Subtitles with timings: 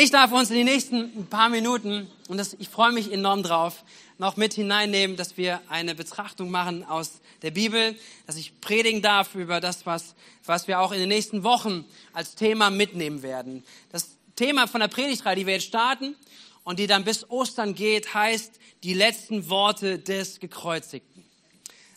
[0.00, 3.82] Ich darf uns in die nächsten paar Minuten, und das, ich freue mich enorm drauf,
[4.16, 9.34] noch mit hineinnehmen, dass wir eine Betrachtung machen aus der Bibel, dass ich predigen darf
[9.34, 10.14] über das, was,
[10.46, 13.64] was wir auch in den nächsten Wochen als Thema mitnehmen werden.
[13.90, 16.14] Das Thema von der Predigtreihe, die wir jetzt starten
[16.62, 18.52] und die dann bis Ostern geht, heißt
[18.84, 21.24] die letzten Worte des Gekreuzigten.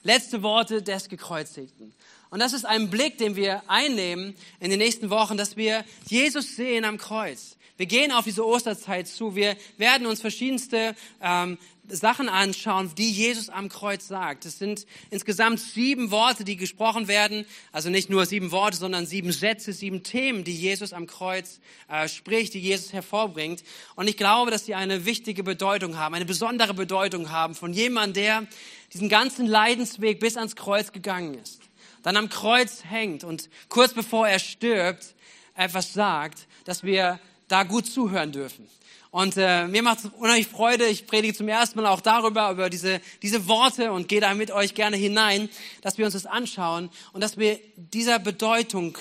[0.01, 1.93] Letzte Worte des Gekreuzigten.
[2.31, 6.55] Und das ist ein Blick, den wir einnehmen in den nächsten Wochen, dass wir Jesus
[6.55, 7.57] sehen am Kreuz.
[7.81, 9.35] Wir gehen auf diese Osterzeit zu.
[9.35, 11.57] Wir werden uns verschiedenste ähm,
[11.89, 14.45] Sachen anschauen, die Jesus am Kreuz sagt.
[14.45, 17.43] Es sind insgesamt sieben Worte, die gesprochen werden.
[17.71, 22.07] Also nicht nur sieben Worte, sondern sieben Sätze, sieben Themen, die Jesus am Kreuz äh,
[22.07, 23.63] spricht, die Jesus hervorbringt.
[23.95, 28.13] Und ich glaube, dass sie eine wichtige Bedeutung haben, eine besondere Bedeutung haben von jemandem,
[28.13, 28.47] der
[28.93, 31.61] diesen ganzen Leidensweg bis ans Kreuz gegangen ist.
[32.03, 35.15] Dann am Kreuz hängt und kurz bevor er stirbt,
[35.55, 37.19] etwas sagt, dass wir
[37.51, 38.67] da gut zuhören dürfen.
[39.11, 40.85] Und äh, mir macht es unheimlich Freude.
[40.85, 44.51] Ich predige zum ersten Mal auch darüber, über diese, diese Worte und gehe da mit
[44.51, 45.49] euch gerne hinein,
[45.81, 48.97] dass wir uns das anschauen und dass wir dieser Bedeutung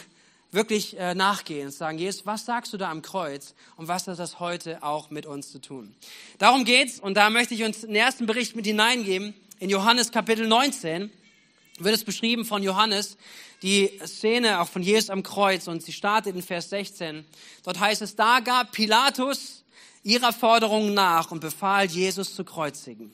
[0.50, 4.18] wirklich äh, nachgehen und sagen, Jesus, was sagst du da am Kreuz und was hat
[4.18, 5.94] das heute auch mit uns zu tun?
[6.38, 9.32] Darum geht's und da möchte ich uns den ersten Bericht mit hineingeben.
[9.60, 11.12] In Johannes Kapitel 19
[11.78, 13.16] wird es beschrieben von Johannes,
[13.62, 17.25] die Szene auch von Jesus am Kreuz und sie startet in Vers 16.
[17.62, 19.64] Dort heißt es, da gab Pilatus
[20.03, 23.12] ihrer Forderung nach und befahl, Jesus zu kreuzigen.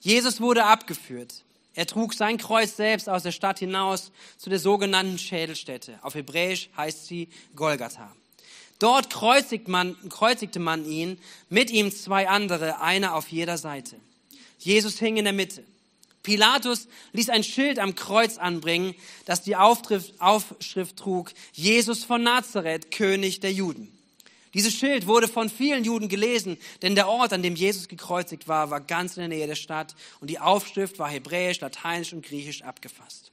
[0.00, 1.44] Jesus wurde abgeführt.
[1.74, 5.98] Er trug sein Kreuz selbst aus der Stadt hinaus zu der sogenannten Schädelstätte.
[6.02, 8.14] Auf Hebräisch heißt sie Golgatha.
[8.78, 13.96] Dort kreuzigt man, kreuzigte man ihn, mit ihm zwei andere, einer auf jeder Seite.
[14.58, 15.64] Jesus hing in der Mitte.
[16.24, 23.38] Pilatus ließ ein Schild am Kreuz anbringen, das die Aufschrift trug, Jesus von Nazareth, König
[23.38, 23.96] der Juden.
[24.54, 28.70] Dieses Schild wurde von vielen Juden gelesen, denn der Ort, an dem Jesus gekreuzigt war,
[28.70, 32.62] war ganz in der Nähe der Stadt und die Aufschrift war hebräisch, lateinisch und griechisch
[32.62, 33.30] abgefasst.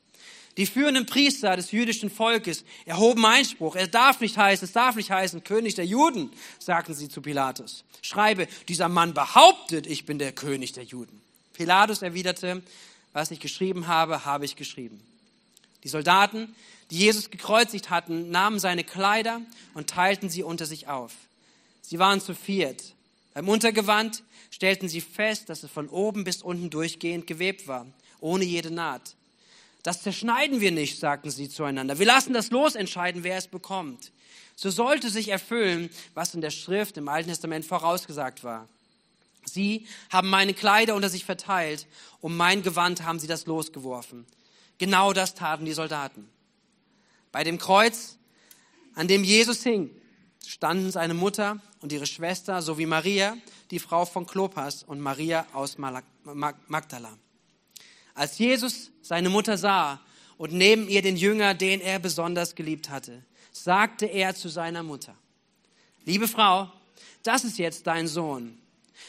[0.58, 3.78] Die führenden Priester des jüdischen Volkes erhoben Einspruch.
[3.78, 6.30] Er darf nicht heißen, es darf nicht heißen König der Juden,
[6.60, 7.86] sagten sie zu Pilatus.
[8.02, 11.21] Schreibe, dieser Mann behauptet, ich bin der König der Juden.
[11.54, 12.62] Pilatus erwiderte,
[13.14, 15.02] was ich geschrieben habe, habe ich geschrieben.
[15.84, 16.56] Die Soldaten,
[16.90, 19.42] die Jesus gekreuzigt hatten, nahmen seine Kleider
[19.74, 21.12] und teilten sie unter sich auf.
[21.82, 22.94] Sie waren zu viert.
[23.34, 27.88] Beim Untergewand stellten sie fest, dass es von oben bis unten durchgehend gewebt war,
[28.20, 29.16] ohne jede Naht.
[29.84, 31.98] Das zerschneiden wir nicht, sagten sie zueinander.
[31.98, 34.12] Wir lassen das los entscheiden, wer es bekommt.
[34.56, 38.68] So sollte sich erfüllen, was in der Schrift im Alten Testament vorausgesagt war.
[39.54, 41.88] Sie haben meine Kleider unter sich verteilt,
[42.20, 44.26] um mein Gewand haben sie das losgeworfen.
[44.78, 46.30] Genau das taten die Soldaten.
[47.32, 48.18] Bei dem Kreuz,
[48.96, 49.90] an dem Jesus hing,
[50.46, 53.38] standen seine Mutter und ihre Schwester sowie Maria,
[53.70, 57.18] die Frau von Klopas und Maria aus Magdala.
[58.14, 60.02] Als Jesus seine Mutter sah
[60.38, 65.16] und neben ihr den Jünger, den er besonders geliebt hatte, sagte er zu seiner Mutter,
[66.06, 66.72] liebe Frau,
[67.24, 68.61] das ist jetzt dein Sohn.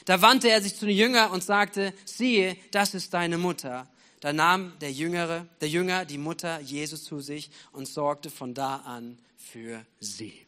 [0.04, 3.88] Da wandte er sich zu den Jüngern und sagte, siehe, das ist deine Mutter.
[4.20, 8.76] Da nahm der Jüngere, der Jünger die Mutter Jesus zu sich und sorgte von da
[8.76, 10.46] an für sie.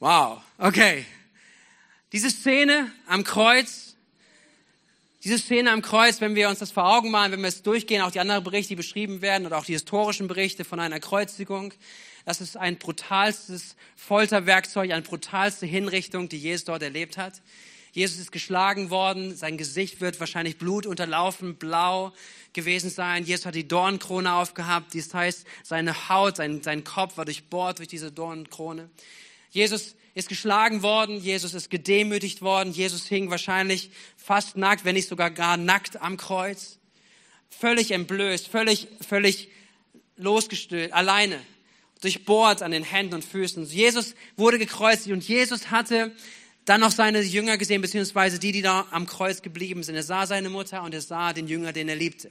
[0.00, 1.04] Wow, okay.
[2.12, 3.96] Diese Szene am Kreuz,
[5.24, 8.02] diese Szene am Kreuz, wenn wir uns das vor Augen malen, wenn wir es durchgehen,
[8.02, 11.74] auch die anderen Berichte, die beschrieben werden und auch die historischen Berichte von einer Kreuzigung,
[12.24, 17.40] das ist ein brutalstes Folterwerkzeug, eine brutalste Hinrichtung, die Jesus dort erlebt hat.
[17.92, 22.12] Jesus ist geschlagen worden, sein Gesicht wird wahrscheinlich blutunterlaufen, blau
[22.52, 23.24] gewesen sein.
[23.24, 27.88] Jesus hat die Dornkrone aufgehabt, das heißt, seine Haut, sein, sein Kopf war durchbohrt durch
[27.88, 28.90] diese Dornkrone.
[29.50, 35.08] Jesus ist geschlagen worden, Jesus ist gedemütigt worden, Jesus hing wahrscheinlich fast nackt, wenn nicht
[35.08, 36.78] sogar gar nackt am Kreuz.
[37.48, 39.48] Völlig entblößt, völlig, völlig
[40.16, 41.40] losgestellt, alleine
[42.00, 43.64] durchbohrt an den Händen und Füßen.
[43.64, 46.12] Jesus wurde gekreuzigt und Jesus hatte
[46.64, 49.94] dann noch seine Jünger gesehen, beziehungsweise die, die da am Kreuz geblieben sind.
[49.94, 52.30] Er sah seine Mutter und er sah den Jünger, den er liebte.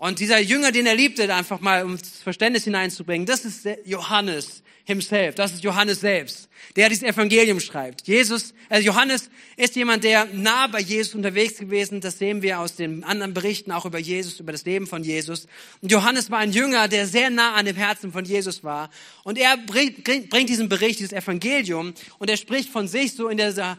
[0.00, 4.62] Und dieser Jünger, den er liebte, einfach mal um das Verständnis hineinzubringen, das ist Johannes
[4.86, 8.06] himself, das ist Johannes selbst, der dieses Evangelium schreibt.
[8.06, 12.76] Jesus, also Johannes ist jemand, der nah bei Jesus unterwegs gewesen, das sehen wir aus
[12.76, 15.46] den anderen Berichten auch über Jesus, über das Leben von Jesus.
[15.82, 18.88] Und Johannes war ein Jünger, der sehr nah an dem Herzen von Jesus war.
[19.22, 23.36] Und er bringt, bringt diesen Bericht, dieses Evangelium, und er spricht von sich so in
[23.36, 23.76] dieser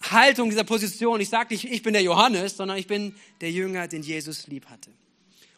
[0.00, 1.20] Haltung, dieser Position.
[1.20, 4.66] Ich sage nicht, ich bin der Johannes, sondern ich bin der Jünger, den Jesus lieb
[4.66, 4.92] hatte.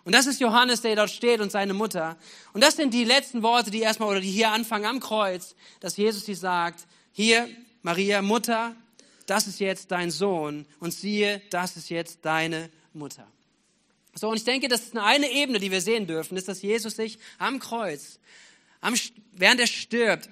[0.04, 2.16] Und das ist Johannes, der dort steht und seine Mutter.
[2.52, 5.96] Und das sind die letzten Worte, die erstmal oder die hier anfangen am Kreuz, dass
[5.96, 7.48] Jesus sie sagt, hier,
[7.82, 8.74] Maria, Mutter,
[9.26, 13.26] das ist jetzt dein Sohn und siehe, das ist jetzt deine Mutter.
[14.14, 16.96] So, und ich denke, das ist eine Ebene, die wir sehen dürfen, ist, dass Jesus
[16.96, 18.18] sich am Kreuz,
[18.80, 18.94] am,
[19.32, 20.28] während er stirbt,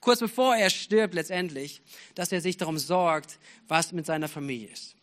[0.00, 1.82] kurz bevor er stirbt letztendlich,
[2.14, 4.94] dass er sich darum sorgt, was mit seiner Familie ist.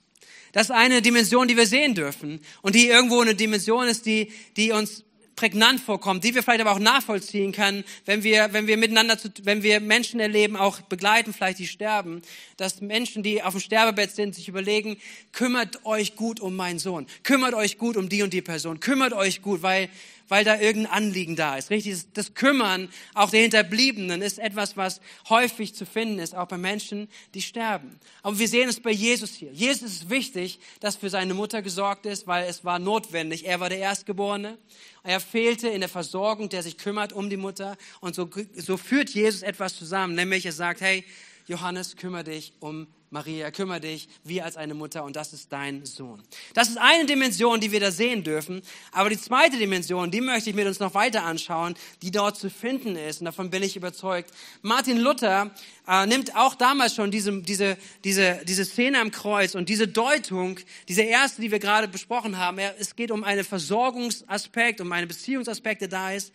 [0.55, 4.31] Das ist eine Dimension, die wir sehen dürfen und die irgendwo eine Dimension ist, die,
[4.55, 5.03] die uns
[5.35, 9.27] prägnant vorkommt, die wir vielleicht aber auch nachvollziehen können, wenn wir, wenn wir miteinander, zu,
[9.43, 12.21] wenn wir Menschen erleben, auch begleiten, vielleicht die sterben,
[12.55, 14.95] dass Menschen, die auf dem Sterbebett sind, sich überlegen,
[15.33, 19.11] kümmert euch gut um meinen Sohn, kümmert euch gut um die und die Person, kümmert
[19.11, 19.89] euch gut, weil
[20.27, 21.69] weil da irgendein Anliegen da ist.
[21.69, 26.57] Richtig, das Kümmern auch der Hinterbliebenen ist etwas, was häufig zu finden ist, auch bei
[26.57, 27.99] Menschen, die sterben.
[28.23, 29.51] Aber wir sehen es bei Jesus hier.
[29.51, 33.45] Jesus ist wichtig, dass für seine Mutter gesorgt ist, weil es war notwendig.
[33.45, 34.57] Er war der Erstgeborene.
[35.03, 37.77] Er fehlte in der Versorgung, der sich kümmert um die Mutter.
[38.01, 41.03] Und so, so führt Jesus etwas zusammen, nämlich er sagt, hey,
[41.47, 45.85] Johannes, kümmere dich um Maria, kümmere dich, wie als eine Mutter und das ist dein
[45.85, 46.21] Sohn.
[46.53, 48.61] Das ist eine Dimension, die wir da sehen dürfen.
[48.91, 52.49] Aber die zweite Dimension, die möchte ich mit uns noch weiter anschauen, die dort zu
[52.49, 53.21] finden ist.
[53.21, 54.31] Und davon bin ich überzeugt.
[54.61, 55.49] Martin Luther
[55.87, 60.59] äh, nimmt auch damals schon diese, diese, diese, diese Szene am Kreuz und diese Deutung,
[60.89, 62.57] diese erste, die wir gerade besprochen haben.
[62.57, 66.33] Er, es geht um einen Versorgungsaspekt, um einen Beziehungsaspekt, der da ist.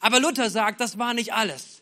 [0.00, 1.81] Aber Luther sagt, das war nicht alles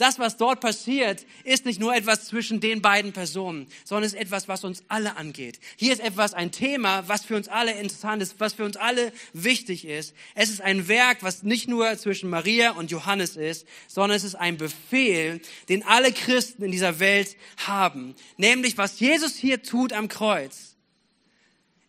[0.00, 4.48] das, was dort passiert, ist nicht nur etwas zwischen den beiden Personen, sondern ist etwas,
[4.48, 5.60] was uns alle angeht.
[5.76, 9.12] Hier ist etwas, ein Thema, was für uns alle interessant ist, was für uns alle
[9.32, 10.14] wichtig ist.
[10.34, 14.34] Es ist ein Werk, was nicht nur zwischen Maria und Johannes ist, sondern es ist
[14.34, 18.14] ein Befehl, den alle Christen in dieser Welt haben.
[18.36, 20.76] Nämlich, was Jesus hier tut am Kreuz,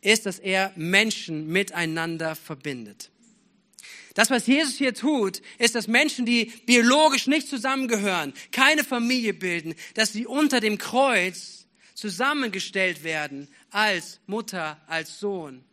[0.02, 3.12] ist, dass er Menschen miteinander verbindet.
[4.14, 9.76] Das, was Jesus hier tut, ist, dass Menschen, die biologisch nicht zusammengehören, keine Familie bilden,
[9.94, 15.64] dass sie unter dem Kreuz zusammengestellt werden als Mutter, als Sohn.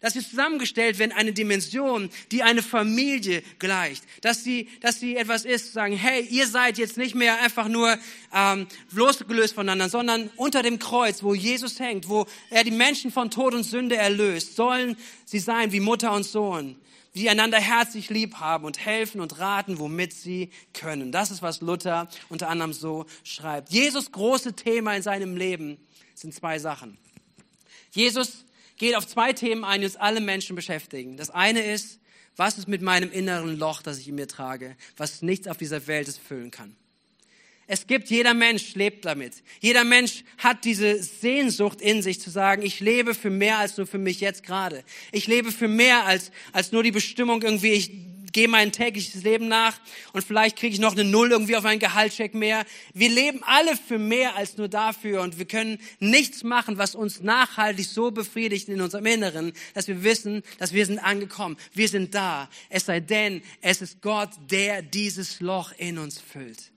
[0.00, 4.02] Dass sie zusammengestellt werden, eine Dimension, die eine Familie gleicht.
[4.22, 7.68] Dass sie, dass sie etwas ist, zu sagen, hey, ihr seid jetzt nicht mehr einfach
[7.68, 7.96] nur
[8.34, 13.30] ähm, losgelöst voneinander, sondern unter dem Kreuz, wo Jesus hängt, wo er die Menschen von
[13.30, 16.76] Tod und Sünde erlöst, sollen sie sein wie Mutter und Sohn
[17.14, 21.12] die einander herzlich lieb haben und helfen und raten, womit sie können.
[21.12, 23.70] Das ist, was Luther unter anderem so schreibt.
[23.70, 25.78] Jesus große Thema in seinem Leben
[26.14, 26.96] sind zwei Sachen.
[27.90, 28.44] Jesus
[28.76, 31.16] geht auf zwei Themen ein, die uns alle Menschen beschäftigen.
[31.16, 32.00] Das eine ist,
[32.36, 35.86] was ist mit meinem inneren Loch, das ich in mir trage, was nichts auf dieser
[35.86, 36.76] Welt füllen kann.
[37.66, 39.34] Es gibt, jeder Mensch lebt damit.
[39.60, 43.86] Jeder Mensch hat diese Sehnsucht in sich zu sagen, ich lebe für mehr als nur
[43.86, 44.84] für mich jetzt gerade.
[45.12, 47.90] Ich lebe für mehr als, als nur die Bestimmung irgendwie, ich
[48.32, 49.78] gehe mein tägliches Leben nach
[50.12, 52.64] und vielleicht kriege ich noch eine Null irgendwie auf einen Gehaltscheck mehr.
[52.94, 57.22] Wir leben alle für mehr als nur dafür und wir können nichts machen, was uns
[57.22, 61.56] nachhaltig so befriedigt in unserem Inneren, dass wir wissen, dass wir sind angekommen.
[61.72, 62.48] Wir sind da.
[62.68, 66.72] Es sei denn, es ist Gott, der dieses Loch in uns füllt.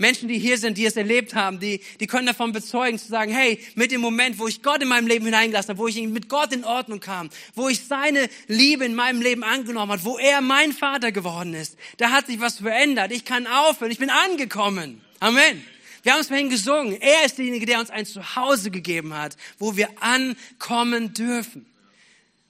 [0.00, 3.32] Menschen, die hier sind, die es erlebt haben, die, die können davon bezeugen, zu sagen,
[3.32, 6.28] hey, mit dem Moment, wo ich Gott in meinem Leben hineingelassen habe, wo ich mit
[6.28, 10.40] Gott in Ordnung kam, wo ich seine Liebe in meinem Leben angenommen habe, wo er
[10.40, 13.10] mein Vater geworden ist, da hat sich was verändert.
[13.10, 15.00] Ich kann aufhören, ich bin angekommen.
[15.18, 15.64] Amen.
[16.04, 17.00] Wir haben es vorhin gesungen.
[17.00, 21.66] Er ist derjenige, der uns ein Zuhause gegeben hat, wo wir ankommen dürfen,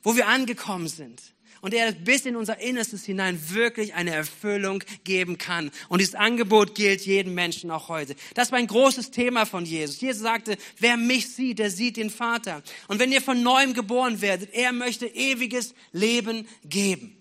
[0.02, 1.22] wo wir angekommen sind
[1.60, 5.70] und er bis in unser Innerstes hinein wirklich eine Erfüllung geben kann.
[5.88, 8.14] Und dieses Angebot gilt jedem Menschen auch heute.
[8.34, 10.00] Das war ein großes Thema von Jesus.
[10.00, 12.62] Jesus sagte, wer mich sieht, der sieht den Vater.
[12.86, 17.16] Und wenn ihr von neuem geboren werdet, er möchte ewiges Leben geben.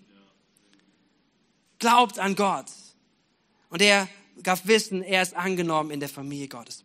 [1.78, 2.66] Glaubt an Gott.
[3.70, 4.08] Und er
[4.42, 6.84] gab Wissen, er ist angenommen in der Familie Gottes.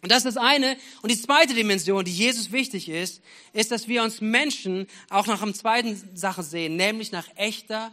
[0.00, 0.76] Und das ist das eine.
[1.02, 3.20] Und die zweite Dimension, die Jesus wichtig ist,
[3.52, 7.90] ist, dass wir uns Menschen auch nach einer zweiten Sache sehen, nämlich nach echter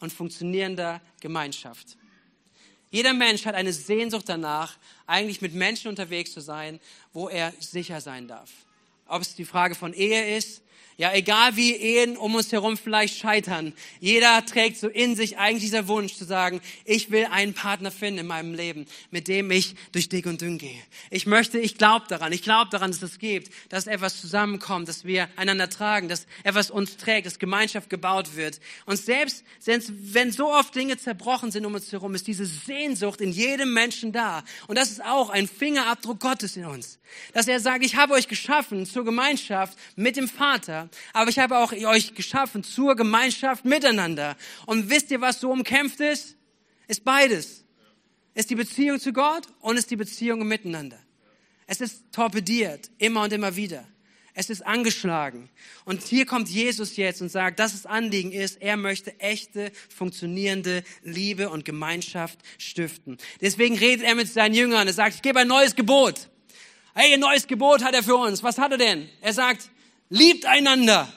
[0.00, 1.96] und funktionierender Gemeinschaft.
[2.90, 6.80] Jeder Mensch hat eine Sehnsucht danach, eigentlich mit Menschen unterwegs zu sein,
[7.12, 8.50] wo er sicher sein darf.
[9.06, 10.62] Ob es die Frage von Ehe ist,
[10.96, 15.64] ja, egal wie Ehen um uns herum vielleicht scheitern, jeder trägt so in sich eigentlich
[15.64, 19.74] dieser Wunsch zu sagen, ich will einen Partner finden in meinem Leben, mit dem ich
[19.92, 20.80] durch dick und dünn gehe.
[21.10, 25.04] Ich möchte, ich glaube daran, ich glaube daran, dass es gibt, dass etwas zusammenkommt, dass
[25.04, 28.60] wir einander tragen, dass etwas uns trägt, dass Gemeinschaft gebaut wird.
[28.86, 33.32] Und selbst wenn so oft Dinge zerbrochen sind um uns herum, ist diese Sehnsucht in
[33.32, 34.44] jedem Menschen da.
[34.68, 36.98] Und das ist auch ein Fingerabdruck Gottes in uns.
[37.32, 41.58] Dass er sagt, ich habe euch geschaffen zur Gemeinschaft mit dem Vater, aber ich habe
[41.58, 44.36] auch euch geschaffen zur Gemeinschaft miteinander.
[44.66, 46.36] Und wisst ihr, was so umkämpft ist?
[46.88, 47.64] Ist beides.
[48.34, 50.98] Ist die Beziehung zu Gott und ist die Beziehung miteinander.
[51.66, 53.84] Es ist torpediert, immer und immer wieder.
[54.36, 55.48] Es ist angeschlagen.
[55.84, 60.82] Und hier kommt Jesus jetzt und sagt, dass das Anliegen ist, er möchte echte, funktionierende
[61.04, 63.18] Liebe und Gemeinschaft stiften.
[63.40, 64.88] Deswegen redet er mit seinen Jüngern.
[64.88, 66.30] Er sagt, ich gebe ein neues Gebot.
[66.96, 68.42] Hey, ein neues Gebot hat er für uns.
[68.42, 69.08] Was hat er denn?
[69.20, 69.70] Er sagt,
[70.08, 71.12] liebt einander.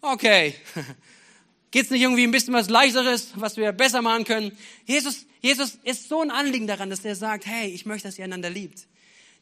[0.00, 0.54] Okay.
[1.70, 4.56] Geht's nicht irgendwie ein bisschen was Leichteres, was wir besser machen können?
[4.84, 8.24] Jesus, Jesus ist so ein Anliegen daran, dass er sagt, hey, ich möchte, dass ihr
[8.24, 8.86] einander liebt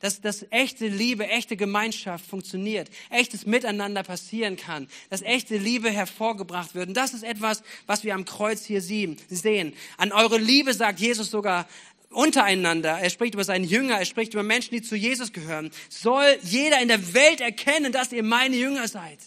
[0.02, 6.75] dass, dass echte Liebe, echte Gemeinschaft funktioniert, echtes Miteinander passieren kann, dass echte Liebe hervorgebracht
[6.75, 6.88] wird.
[6.88, 9.75] Und das ist etwas, was wir am Kreuz hier sehen.
[9.97, 11.69] An eure Liebe sagt Jesus sogar,
[12.12, 16.38] untereinander, er spricht über seinen Jünger, er spricht über Menschen, die zu Jesus gehören, soll
[16.42, 19.19] jeder in der Welt erkennen, dass ihr meine Jünger seid.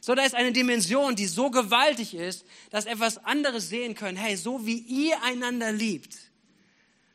[0.00, 4.16] So, da ist eine Dimension, die so gewaltig ist, dass etwas anderes sehen können.
[4.16, 6.16] Hey, so wie ihr einander liebt,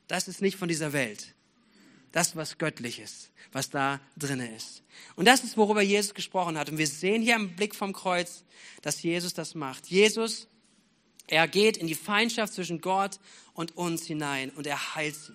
[0.08, 1.36] das ist nicht von dieser Welt
[2.16, 4.84] das, was göttlich ist, was da drinne ist.
[5.18, 6.70] Und das ist, worüber Jesus gesprochen hat.
[6.70, 8.46] Und wir sehen hier am Blick vom Kreuz,
[8.82, 9.88] dass Jesus das macht.
[9.88, 10.48] Jesus,
[11.28, 13.20] er geht in die Feindschaft zwischen Gott
[13.54, 15.34] und uns hinein und er heilt sie.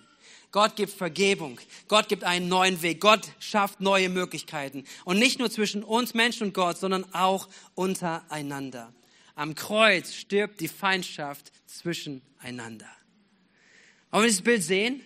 [0.51, 1.59] Gott gibt Vergebung.
[1.87, 2.99] Gott gibt einen neuen Weg.
[2.99, 4.83] Gott schafft neue Möglichkeiten.
[5.05, 8.93] Und nicht nur zwischen uns Menschen und Gott, sondern auch untereinander.
[9.35, 12.89] Am Kreuz stirbt die Feindschaft zwischeneinander.
[14.11, 15.01] Wollen wir dieses Bild sehen?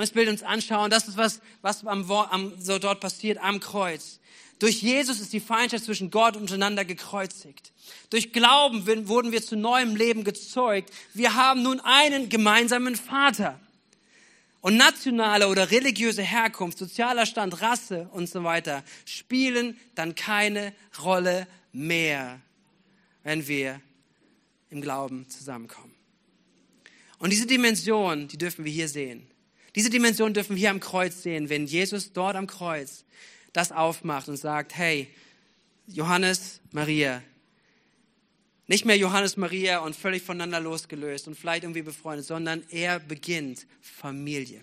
[0.00, 0.90] Und das Bild uns anschauen.
[0.90, 4.18] Das ist was, was am, am, so dort passiert am Kreuz.
[4.58, 7.72] Durch Jesus ist die Feindschaft zwischen Gott und untereinander gekreuzigt.
[8.08, 10.90] Durch Glauben wurden wir zu neuem Leben gezeugt.
[11.12, 13.60] Wir haben nun einen gemeinsamen Vater.
[14.62, 21.46] Und nationale oder religiöse Herkunft, sozialer Stand, Rasse und so weiter spielen dann keine Rolle
[21.72, 22.40] mehr,
[23.22, 23.82] wenn wir
[24.70, 25.94] im Glauben zusammenkommen.
[27.18, 29.29] Und diese Dimension, die dürfen wir hier sehen.
[29.74, 33.04] Diese Dimension dürfen wir am Kreuz sehen, wenn Jesus dort am Kreuz
[33.52, 35.08] das aufmacht und sagt, hey,
[35.86, 37.22] Johannes, Maria,
[38.66, 43.66] nicht mehr Johannes, Maria und völlig voneinander losgelöst und vielleicht irgendwie befreundet, sondern er beginnt
[43.80, 44.62] Familie.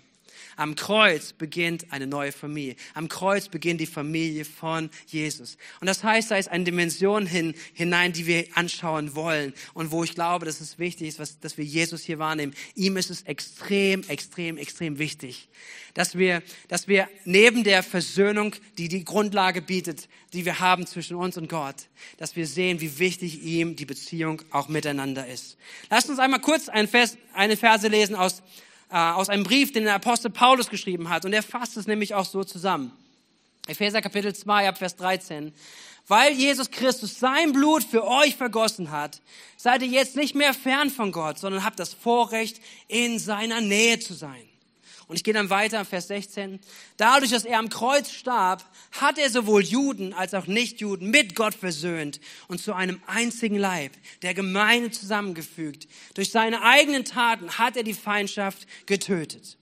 [0.58, 2.74] Am Kreuz beginnt eine neue Familie.
[2.92, 5.56] Am Kreuz beginnt die Familie von Jesus.
[5.80, 10.02] Und das heißt, da ist eine Dimension hin, hinein, die wir anschauen wollen und wo
[10.02, 12.56] ich glaube, dass es wichtig ist, was, dass wir Jesus hier wahrnehmen.
[12.74, 15.48] Ihm ist es extrem, extrem, extrem wichtig,
[15.94, 21.14] dass wir, dass wir neben der Versöhnung, die die Grundlage bietet, die wir haben zwischen
[21.14, 21.76] uns und Gott,
[22.16, 25.56] dass wir sehen, wie wichtig ihm die Beziehung auch miteinander ist.
[25.88, 28.42] Lasst uns einmal kurz ein Vers, eine Verse lesen aus
[28.90, 31.24] aus einem Brief, den der Apostel Paulus geschrieben hat.
[31.24, 32.92] Und er fasst es nämlich auch so zusammen.
[33.66, 35.52] Epheser Kapitel 2 ab Vers 13.
[36.06, 39.20] Weil Jesus Christus sein Blut für euch vergossen hat,
[39.58, 43.98] seid ihr jetzt nicht mehr fern von Gott, sondern habt das Vorrecht, in seiner Nähe
[43.98, 44.48] zu sein.
[45.08, 46.60] Und ich gehe dann weiter, Vers 16.
[46.98, 48.62] Dadurch, dass er am Kreuz starb,
[48.92, 53.92] hat er sowohl Juden als auch Nichtjuden mit Gott versöhnt und zu einem einzigen Leib,
[54.20, 55.88] der Gemeinde zusammengefügt.
[56.12, 59.56] Durch seine eigenen Taten hat er die Feindschaft getötet.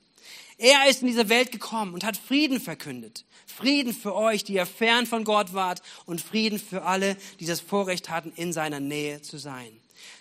[0.59, 3.25] Er ist in diese Welt gekommen und hat Frieden verkündet.
[3.47, 7.61] Frieden für euch, die ihr fern von Gott wart und Frieden für alle, die das
[7.61, 9.71] Vorrecht hatten, in seiner Nähe zu sein.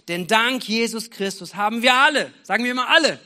[0.07, 3.19] Denn dank Jesus Christus haben wir alle, sagen wir mal alle,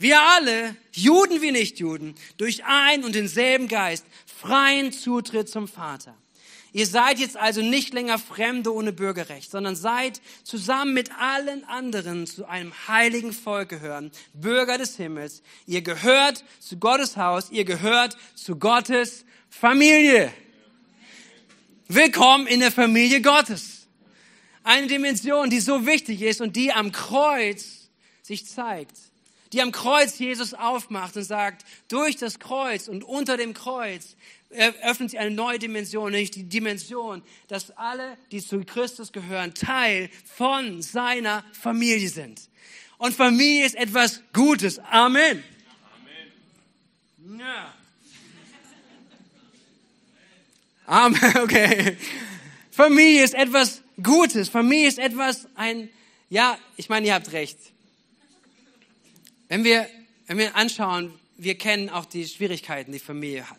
[0.00, 6.16] wir alle, Juden wie Nichtjuden, durch ein und denselben Geist freien Zutritt zum Vater.
[6.72, 12.26] Ihr seid jetzt also nicht länger Fremde ohne Bürgerrecht, sondern seid zusammen mit allen anderen
[12.26, 15.42] zu einem heiligen Volk gehören, Bürger des Himmels.
[15.66, 20.32] Ihr gehört zu Gottes Haus, ihr gehört zu Gottes Familie.
[21.88, 23.86] Willkommen in der Familie Gottes.
[24.64, 27.90] Eine Dimension, die so wichtig ist und die am Kreuz
[28.22, 29.09] sich zeigt
[29.52, 34.16] die am Kreuz Jesus aufmacht und sagt, durch das Kreuz und unter dem Kreuz
[34.82, 40.10] öffnet sie eine neue Dimension, nämlich die Dimension, dass alle, die zu Christus gehören, Teil
[40.24, 42.40] von seiner Familie sind.
[42.98, 44.78] Und Familie ist etwas Gutes.
[44.78, 45.42] Amen.
[47.18, 47.38] Amen.
[47.38, 47.74] Ja.
[50.86, 51.96] Amen, okay.
[52.70, 54.48] Familie ist etwas Gutes.
[54.48, 55.88] Familie ist etwas, ein,
[56.28, 57.58] ja, ich meine, ihr habt recht.
[59.50, 59.88] Wenn wir,
[60.28, 63.58] wenn wir anschauen, wir kennen auch die Schwierigkeiten, die Familie hat.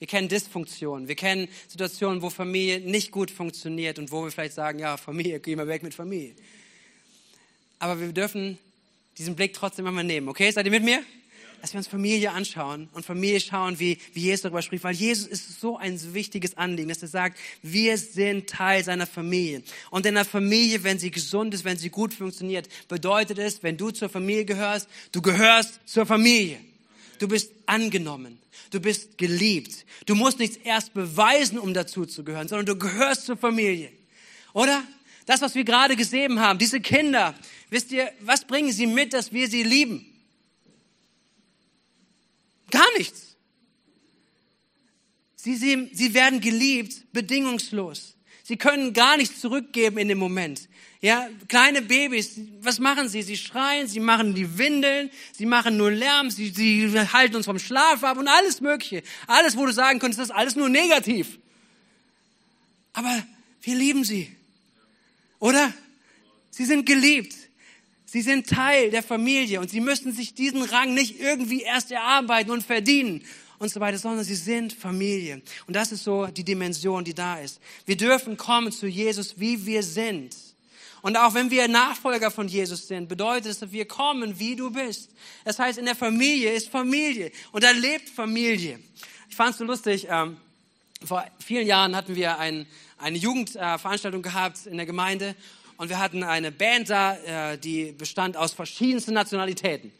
[0.00, 1.06] Wir kennen Dysfunktionen.
[1.06, 5.38] Wir kennen Situationen, wo Familie nicht gut funktioniert und wo wir vielleicht sagen, ja, Familie,
[5.38, 6.34] geh mal weg mit Familie.
[7.78, 8.58] Aber wir dürfen
[9.16, 10.28] diesen Blick trotzdem einmal nehmen.
[10.28, 11.04] Okay, seid ihr mit mir?
[11.60, 15.26] Dass wir uns Familie anschauen und Familie schauen, wie, wie Jesus darüber spricht, weil Jesus
[15.26, 19.62] ist so ein wichtiges Anliegen, dass er sagt, wir sind Teil seiner Familie.
[19.90, 23.76] Und in der Familie, wenn sie gesund ist, wenn sie gut funktioniert, bedeutet es, wenn
[23.76, 26.58] du zur Familie gehörst, du gehörst zur Familie.
[27.18, 28.38] Du bist angenommen.
[28.70, 29.84] Du bist geliebt.
[30.06, 33.90] Du musst nichts erst beweisen, um dazu zu gehören, sondern du gehörst zur Familie.
[34.52, 34.82] Oder?
[35.26, 37.34] Das, was wir gerade gesehen haben, diese Kinder,
[37.70, 40.06] wisst ihr, was bringen sie mit, dass wir sie lieben?
[42.70, 43.36] Gar nichts.
[45.36, 48.16] Sie, sie, sie werden geliebt, bedingungslos.
[48.42, 50.68] Sie können gar nichts zurückgeben in dem Moment.
[51.00, 53.22] Ja, kleine Babys, was machen sie?
[53.22, 57.58] Sie schreien, sie machen die Windeln, sie machen nur Lärm, sie, sie halten uns vom
[57.60, 59.04] Schlaf ab und alles Mögliche.
[59.28, 61.38] Alles, wo du sagen könntest, das ist alles nur negativ.
[62.92, 63.22] Aber
[63.62, 64.34] wir lieben sie.
[65.38, 65.72] Oder?
[66.50, 67.34] Sie sind geliebt.
[68.10, 72.50] Sie sind Teil der Familie und sie müssen sich diesen Rang nicht irgendwie erst erarbeiten
[72.50, 73.22] und verdienen
[73.58, 75.42] und so weiter, sondern sie sind Familie.
[75.66, 77.60] Und das ist so die Dimension, die da ist.
[77.84, 80.34] Wir dürfen kommen zu Jesus, wie wir sind.
[81.02, 84.70] Und auch wenn wir Nachfolger von Jesus sind, bedeutet es, dass wir kommen, wie du
[84.70, 85.10] bist.
[85.44, 88.78] Das heißt, in der Familie ist Familie und da lebt Familie.
[89.28, 90.38] Ich fand es so lustig, ähm,
[91.04, 95.36] vor vielen Jahren hatten wir ein, eine Jugendveranstaltung gehabt in der Gemeinde
[95.78, 97.16] und wir hatten eine Band da,
[97.52, 99.92] äh, die bestand aus verschiedensten Nationalitäten.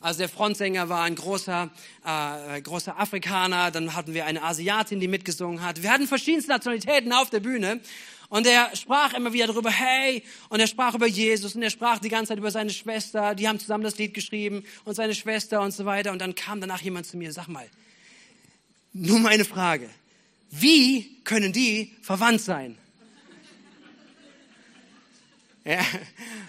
[0.00, 1.70] Also der Frontsänger war ein großer,
[2.04, 5.82] äh, großer Afrikaner, dann hatten wir eine Asiatin, die mitgesungen hat.
[5.82, 7.80] Wir hatten verschiedenste Nationalitäten auf der Bühne.
[8.28, 11.98] Und er sprach immer wieder darüber, hey, und er sprach über Jesus und er sprach
[11.98, 15.60] die ganze Zeit über seine Schwester, die haben zusammen das Lied geschrieben und seine Schwester
[15.60, 16.12] und so weiter.
[16.12, 17.68] Und dann kam danach jemand zu mir, sag mal,
[18.92, 19.88] nur meine Frage,
[20.50, 22.78] wie können die verwandt sein?
[25.66, 25.80] Ja.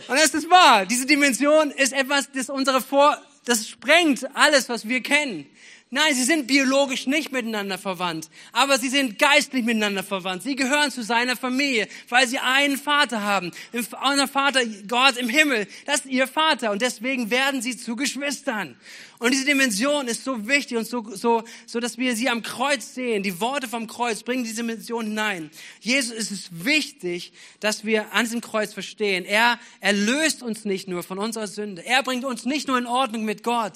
[0.08, 0.86] Und es ist wahr.
[0.86, 5.48] Diese Dimension ist etwas, das unsere Vor, das sprengt alles, was wir kennen.
[5.90, 10.44] Nein, sie sind biologisch nicht miteinander verwandt, aber sie sind geistlich miteinander verwandt.
[10.44, 13.52] Sie gehören zu seiner Familie, weil sie einen Vater haben.
[13.72, 18.76] Unser Vater, Gott im Himmel, das ist ihr Vater und deswegen werden sie zu Geschwistern.
[19.20, 22.94] Und diese Dimension ist so wichtig und so, so, so, dass wir sie am Kreuz
[22.94, 23.24] sehen.
[23.24, 25.50] Die Worte vom Kreuz bringen diese Dimension hinein.
[25.80, 29.24] Jesus ist es wichtig, dass wir an diesem Kreuz verstehen.
[29.24, 31.86] Er erlöst uns nicht nur von unserer Sünde.
[31.86, 33.74] Er bringt uns nicht nur in Ordnung mit Gott.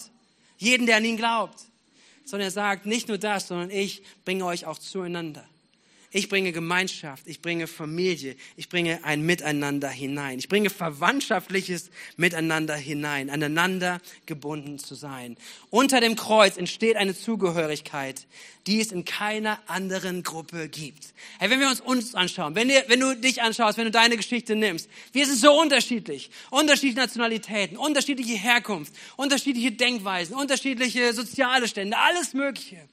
[0.57, 1.70] Jeden, der an ihn glaubt
[2.23, 5.45] sondern er sagt, nicht nur das, sondern ich bringe euch auch zueinander.
[6.13, 10.39] Ich bringe Gemeinschaft, ich bringe Familie, ich bringe ein Miteinander hinein.
[10.39, 15.37] Ich bringe verwandtschaftliches Miteinander hinein, aneinander gebunden zu sein.
[15.69, 18.27] Unter dem Kreuz entsteht eine Zugehörigkeit,
[18.67, 21.13] die es in keiner anderen Gruppe gibt.
[21.39, 24.17] Hey, wenn wir uns uns anschauen, wenn, dir, wenn du dich anschaust, wenn du deine
[24.17, 26.29] Geschichte nimmst, wir sind so unterschiedlich.
[26.49, 32.85] Unterschiedliche Nationalitäten, unterschiedliche Herkunft, unterschiedliche Denkweisen, unterschiedliche soziale Stände, alles Mögliche.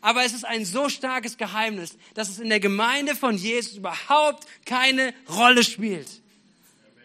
[0.00, 4.46] Aber es ist ein so starkes Geheimnis, dass es in der Gemeinde von Jesus überhaupt
[4.64, 6.22] keine Rolle spielt.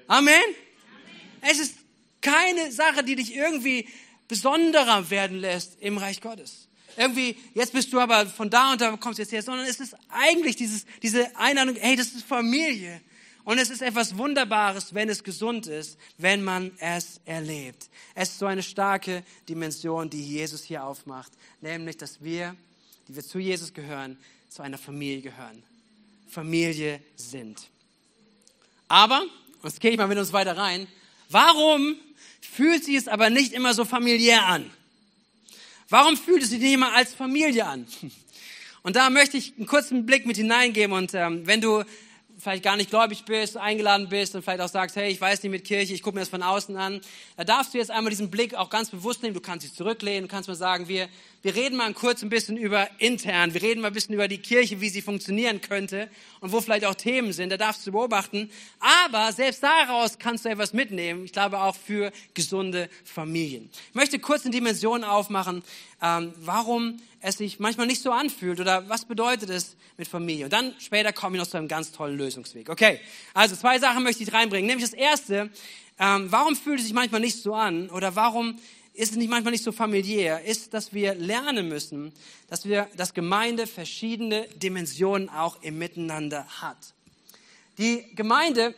[0.07, 0.33] Amen?
[1.41, 1.75] Es ist
[2.21, 3.87] keine Sache, die dich irgendwie
[4.27, 6.67] besonderer werden lässt im Reich Gottes.
[6.97, 9.95] Irgendwie, jetzt bist du aber von da und da kommst jetzt her, sondern es ist
[10.09, 13.01] eigentlich dieses, diese Einladung, hey, das ist Familie.
[13.43, 17.89] Und es ist etwas Wunderbares, wenn es gesund ist, wenn man es erlebt.
[18.13, 22.55] Es ist so eine starke Dimension, die Jesus hier aufmacht, nämlich, dass wir
[23.11, 25.61] die wir zu Jesus gehören, zu einer Familie gehören.
[26.29, 27.59] Familie sind.
[28.87, 30.87] Aber, und jetzt gehe ich mal mit uns weiter rein,
[31.27, 31.97] warum
[32.39, 34.71] fühlt sich es aber nicht immer so familiär an?
[35.89, 37.85] Warum fühlt es sich nicht immer als Familie an?
[38.83, 41.83] Und da möchte ich einen kurzen Blick mit hineingeben und ähm, wenn du
[42.39, 45.51] vielleicht gar nicht gläubig bist, eingeladen bist und vielleicht auch sagst, hey, ich weiß nicht
[45.51, 47.01] mit Kirche, ich gucke mir das von außen an,
[47.37, 49.35] da darfst du jetzt einmal diesen Blick auch ganz bewusst nehmen.
[49.35, 51.07] Du kannst dich zurücklehnen, du kannst mal sagen, wir,
[51.43, 54.37] wir reden mal kurz ein bisschen über intern, wir reden mal ein bisschen über die
[54.37, 58.51] Kirche, wie sie funktionieren könnte und wo vielleicht auch Themen sind, da darfst du beobachten.
[58.79, 63.69] Aber selbst daraus kannst du etwas mitnehmen, ich glaube auch für gesunde Familien.
[63.89, 65.63] Ich möchte kurz eine Dimension aufmachen,
[66.01, 70.45] ähm, warum es sich manchmal nicht so anfühlt oder was bedeutet es mit Familie.
[70.45, 72.69] Und dann später komme ich noch zu einem ganz tollen Lösungsweg.
[72.69, 72.99] Okay,
[73.33, 74.67] also zwei Sachen möchte ich reinbringen.
[74.67, 75.49] Nämlich das erste,
[75.99, 78.59] ähm, warum fühlt es sich manchmal nicht so an oder warum
[78.93, 82.11] ist es nicht manchmal nicht so familiär, ist, dass wir lernen müssen,
[82.49, 86.77] dass wir, dass Gemeinde verschiedene Dimensionen auch im Miteinander hat.
[87.77, 88.75] Die Gemeinde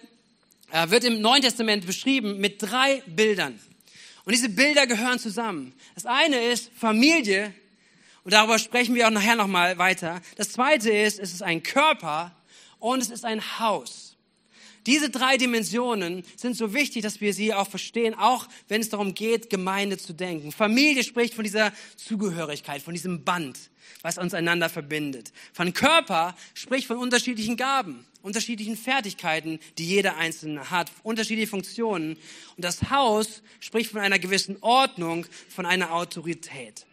[0.71, 3.59] äh, wird im Neuen Testament beschrieben mit drei Bildern.
[4.25, 5.73] Und diese Bilder gehören zusammen.
[5.95, 7.53] Das eine ist Familie,
[8.23, 10.21] und darüber sprechen wir auch nachher nochmal weiter.
[10.37, 12.31] Das zweite ist, es ist ein Körper
[12.79, 14.12] und es ist ein Haus.
[14.85, 19.13] Diese drei Dimensionen sind so wichtig, dass wir sie auch verstehen, auch wenn es darum
[19.13, 20.51] geht, Gemeinde zu denken.
[20.51, 23.57] Familie spricht von dieser Zugehörigkeit, von diesem Band,
[24.01, 25.31] was uns einander verbindet.
[25.53, 32.17] Von Körper spricht von unterschiedlichen Gaben, unterschiedlichen Fertigkeiten, die jeder Einzelne hat, unterschiedliche Funktionen.
[32.55, 36.85] Und das Haus spricht von einer gewissen Ordnung, von einer Autorität.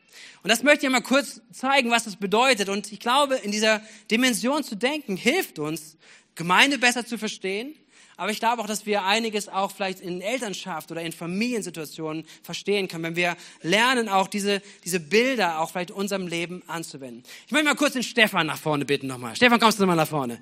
[0.43, 2.69] Und das möchte ich mal kurz zeigen, was das bedeutet.
[2.69, 5.97] Und ich glaube, in dieser Dimension zu denken, hilft uns,
[6.41, 7.75] Gemeinde besser zu verstehen.
[8.17, 12.89] Aber ich glaube auch, dass wir einiges auch vielleicht in Elternschaft oder in Familiensituationen verstehen
[12.89, 17.25] können, wenn wir lernen, auch diese, diese Bilder auch vielleicht in unserem Leben anzuwenden.
[17.47, 19.37] Ich möchte mal kurz den Stefan nach vorne bitten nochmal.
[19.37, 20.41] Stefan, kommst du nochmal nach vorne?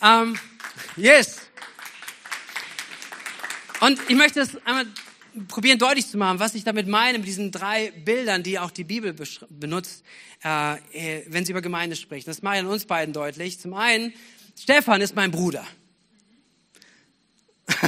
[0.00, 0.38] Um, ähm,
[0.96, 1.38] yes.
[3.80, 4.86] Und ich möchte das einmal
[5.48, 8.84] probieren deutlich zu machen, was ich damit meine mit diesen drei Bildern, die auch die
[8.84, 9.14] Bibel
[9.50, 10.04] benutzt,
[10.44, 12.26] äh, äh, wenn sie über Gemeinde spricht.
[12.26, 13.60] Das mache ich an uns beiden deutlich.
[13.60, 14.12] Zum einen,
[14.58, 15.66] Stefan ist mein Bruder.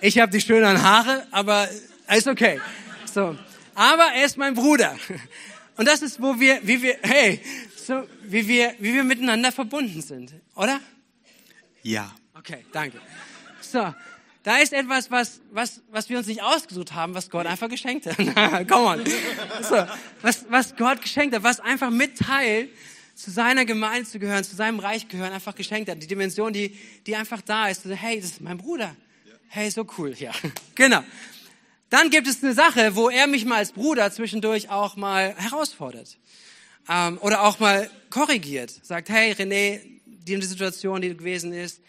[0.00, 1.68] ich habe die schönen Haare, aber
[2.16, 2.60] ist okay.
[3.12, 3.36] So,
[3.74, 4.96] aber er ist mein Bruder.
[5.76, 7.40] Und das ist, wo wir, wie wir, hey,
[7.76, 10.80] so, wie wir, wie wir miteinander verbunden sind, oder?
[11.82, 12.14] Ja.
[12.34, 13.00] Okay, danke.
[13.60, 13.94] So,
[14.44, 18.04] da ist etwas, was, was, was wir uns nicht ausgesucht haben, was Gott einfach geschenkt
[18.04, 18.16] hat.
[18.68, 19.04] Come on.
[19.62, 19.86] So,
[20.20, 22.68] was, was Gott geschenkt hat, was einfach mit Teil
[23.14, 26.02] zu seiner Gemeinde zu gehören, zu seinem Reich gehören, einfach geschenkt hat.
[26.02, 27.86] Die Dimension, die, die einfach da ist.
[27.86, 28.94] Hey, das ist mein Bruder.
[29.48, 30.14] Hey, so cool.
[30.18, 30.32] Ja,
[30.74, 31.02] genau.
[31.88, 36.18] Dann gibt es eine Sache, wo er mich mal als Bruder zwischendurch auch mal herausfordert.
[36.90, 38.74] Ähm, oder auch mal korrigiert.
[38.82, 41.80] Sagt, hey, René, die Situation, die gewesen ist,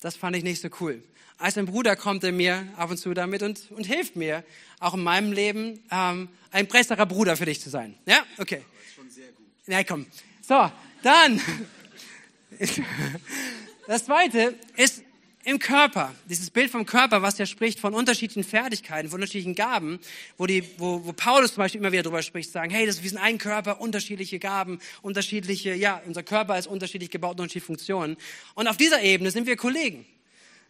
[0.00, 1.02] das fand ich nicht so cool
[1.38, 4.44] als ein Bruder kommt er mir ab und zu damit und, und hilft mir,
[4.80, 7.94] auch in meinem Leben ähm, ein besserer Bruder für dich zu sein.
[8.06, 8.62] Ja, okay.
[8.62, 9.46] Das ist schon sehr gut.
[9.66, 10.06] Ja, komm.
[10.42, 10.70] So,
[11.02, 11.40] dann.
[13.86, 15.02] Das zweite ist
[15.44, 16.14] im Körper.
[16.28, 19.98] Dieses Bild vom Körper, was ja spricht von unterschiedlichen Fertigkeiten, von unterschiedlichen Gaben,
[20.36, 23.08] wo, die, wo, wo Paulus zum Beispiel immer wieder drüber spricht, sagen, hey, das, wir
[23.08, 28.18] sind ein Körper, unterschiedliche Gaben, unterschiedliche, ja, unser Körper ist unterschiedlich gebaut, unterschiedliche Funktionen.
[28.54, 30.04] Und auf dieser Ebene sind wir Kollegen.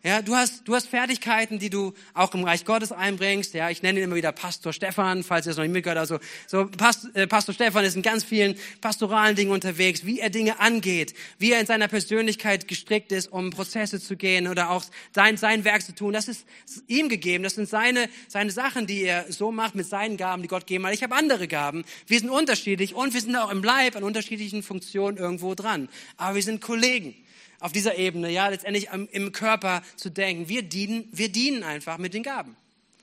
[0.04, 3.52] Ja, du hast, du hast Fertigkeiten, die du auch im Reich Gottes einbringst.
[3.52, 5.98] Ja, ich nenne ihn immer wieder Pastor Stefan, falls ihr es noch nicht mitgehört.
[5.98, 10.30] Also, so Past, äh, Pastor Stefan ist in ganz vielen pastoralen Dingen unterwegs, wie er
[10.30, 14.84] Dinge angeht, wie er in seiner Persönlichkeit gestrickt ist, um Prozesse zu gehen oder auch
[15.12, 16.12] sein, sein Werk zu tun.
[16.12, 16.46] Das ist
[16.86, 17.42] ihm gegeben.
[17.42, 20.86] Das sind seine, seine Sachen, die er so macht mit seinen Gaben, die Gott gegeben
[20.86, 20.94] hat.
[20.94, 21.84] Ich habe andere Gaben.
[22.06, 25.88] Wir sind unterschiedlich und wir sind auch im Leib an unterschiedlichen Funktionen irgendwo dran.
[26.18, 27.16] Aber wir sind Kollegen
[27.60, 30.48] auf dieser Ebene, ja, letztendlich im Körper zu denken.
[30.48, 32.56] Wir dienen, wir dienen einfach mit den Gaben.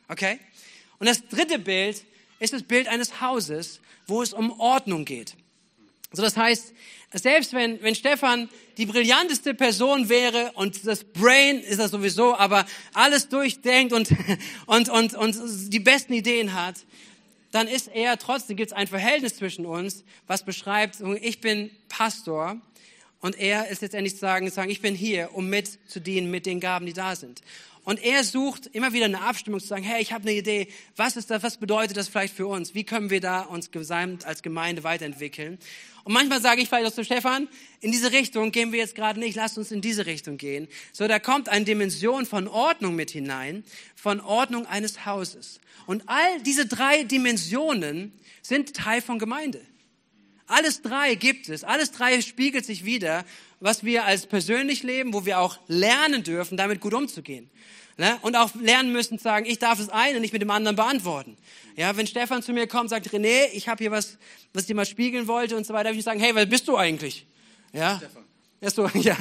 [0.08, 0.40] Okay?
[1.00, 2.06] Und das dritte Bild
[2.40, 5.36] ist das Bild eines Hauses, wo es um Ordnung geht.
[6.12, 6.74] So, das heißt,
[7.14, 12.66] selbst wenn, wenn Stefan die brillanteste Person wäre und das Brain ist er sowieso, aber
[12.94, 14.10] alles durchdenkt und,
[14.66, 16.76] und, und, und die besten Ideen hat,
[17.52, 22.60] dann ist er trotzdem, gibt es ein Verhältnis zwischen uns, was beschreibt, ich bin Pastor
[23.22, 26.60] und er ist letztendlich sagen, sagen, ich bin hier, um mit zu dienen mit den
[26.60, 27.42] Gaben, die da sind.
[27.86, 31.18] Und er sucht immer wieder eine Abstimmung zu sagen, hey, ich habe eine Idee, was
[31.18, 32.74] ist das, was bedeutet das vielleicht für uns?
[32.74, 35.60] Wie können wir da uns gesamt als Gemeinde weiterentwickeln?
[36.04, 37.48] Und manchmal sage ich vielleicht auch zu Stefan,
[37.82, 40.68] in diese Richtung gehen wir jetzt gerade nicht, lass uns in diese Richtung gehen.
[40.94, 43.64] So, da kommt eine Dimension von Ordnung mit hinein,
[43.96, 45.60] von Ordnung eines Hauses.
[45.86, 49.62] Und all diese drei Dimensionen sind Teil von Gemeinde.
[50.48, 51.64] Alles drei gibt es.
[51.64, 53.26] Alles drei spiegelt sich wieder,
[53.60, 57.50] was wir als persönlich leben, wo wir auch lernen dürfen, damit gut umzugehen.
[57.98, 58.18] Ne?
[58.22, 61.38] Und auch lernen müssen zu sagen, ich darf das eine nicht mit dem anderen beantworten.
[61.78, 64.18] Ja, wenn Stefan zu mir kommt sagt, René, ich habe hier was,
[64.54, 66.68] was ich dir mal spiegeln wollte und so weiter, darf ich sagen, hey, wer bist
[66.68, 67.26] du eigentlich?
[67.74, 67.98] Ja.
[67.98, 68.24] Stefan.
[68.62, 69.18] Ja, so, ja.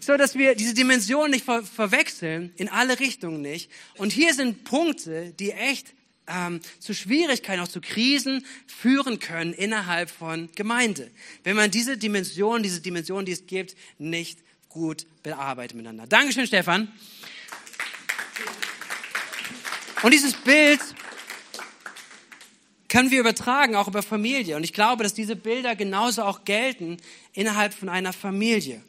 [0.00, 3.70] so, dass wir diese Dimension nicht ver verwechseln, in alle Richtungen nicht.
[3.96, 5.94] Und hier sind Punkte, die echt
[6.26, 11.10] ähm, zu Schwierigkeiten, auch zu Krisen führen können innerhalb von Gemeinde.
[11.42, 16.06] Wenn man diese Dimension, diese Dimension, die es gibt, nicht gut bearbeitet miteinander.
[16.06, 16.92] Dankeschön, Stefan.
[20.02, 20.80] Und dieses Bild
[22.88, 24.56] können wir übertragen, auch über Familie.
[24.56, 26.98] Und ich glaube, dass diese Bilder genauso auch gelten
[27.32, 28.82] innerhalb von einer Familie.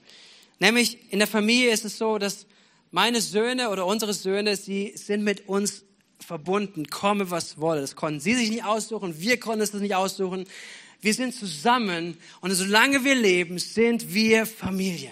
[0.59, 2.45] Nämlich in der Familie ist es so, dass
[2.91, 5.83] meine Söhne oder unsere Söhne, sie sind mit uns
[6.25, 7.81] verbunden, komme was wolle.
[7.81, 10.45] Das konnten sie sich nicht aussuchen, wir konnten es nicht aussuchen.
[11.01, 15.11] Wir sind zusammen und solange wir leben, sind wir Familie.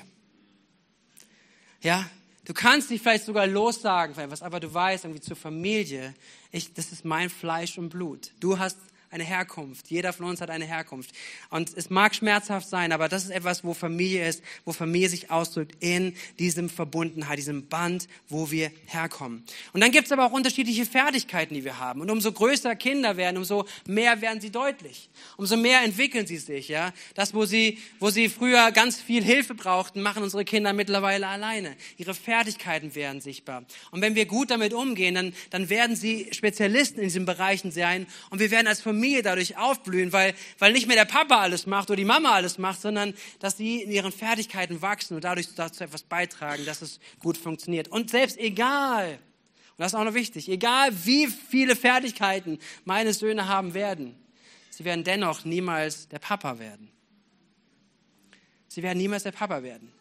[1.82, 2.10] Ja,
[2.45, 6.15] du kannst dich vielleicht sogar lossagen, was, aber du weißt irgendwie zur Familie,
[6.52, 8.32] ich, das ist mein Fleisch und Blut.
[8.39, 8.78] Du hast
[9.13, 9.89] eine Herkunft.
[9.89, 11.12] Jeder von uns hat eine Herkunft.
[11.49, 15.30] Und es mag schmerzhaft sein, aber das ist etwas, wo Familie ist, wo Familie sich
[15.30, 19.43] ausdrückt in diesem Verbundenheit, diesem Band, wo wir herkommen.
[19.71, 22.02] Und dann gibt es aber auch unterschiedliche Fertigkeiten, die wir haben.
[22.02, 25.10] Und umso größer Kinder werden, umso mehr werden sie deutlich.
[25.38, 26.91] Umso mehr entwickeln sie sich, ja.
[27.13, 31.76] Das, wo sie, wo sie früher ganz viel Hilfe brauchten, machen unsere Kinder mittlerweile alleine.
[31.97, 33.63] Ihre Fertigkeiten werden sichtbar.
[33.91, 38.08] Und wenn wir gut damit umgehen, dann, dann werden sie Spezialisten in diesen Bereichen sein.
[38.32, 41.89] Und wir werden als Familie dadurch aufblühen, weil, weil nicht mehr der Papa alles macht
[41.89, 45.84] oder die Mama alles macht, sondern dass sie in ihren Fertigkeiten wachsen und dadurch dazu
[45.84, 47.88] etwas beitragen, dass es gut funktioniert.
[47.88, 53.48] Und selbst egal, und das ist auch noch wichtig, egal wie viele Fertigkeiten meine Söhne
[53.48, 54.16] haben werden,
[54.70, 56.89] sie werden dennoch niemals der Papa werden.
[58.68, 59.92] Sie werden niemals der Papa werden,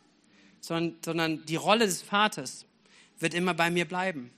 [0.60, 2.64] sondern, sondern die Rolle des Vaters
[3.18, 4.30] wird immer bei mir bleiben.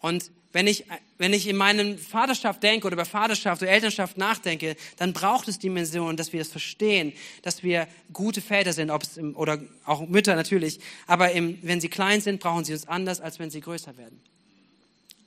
[0.00, 0.86] Und wenn ich,
[1.18, 5.58] wenn ich in meinem Vaterschaft denke oder über Vaterschaft oder Elternschaft nachdenke, dann braucht es
[5.58, 10.06] Dimensionen, dass wir es verstehen, dass wir gute Väter sind, ob es im, oder auch
[10.08, 10.80] Mütter natürlich.
[11.06, 14.20] Aber im, wenn sie klein sind, brauchen sie uns anders, als wenn sie größer werden.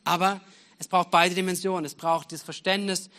[0.04, 0.42] Aber
[0.80, 1.86] es braucht beide Dimensionen.
[1.86, 3.10] Es braucht das Verständnis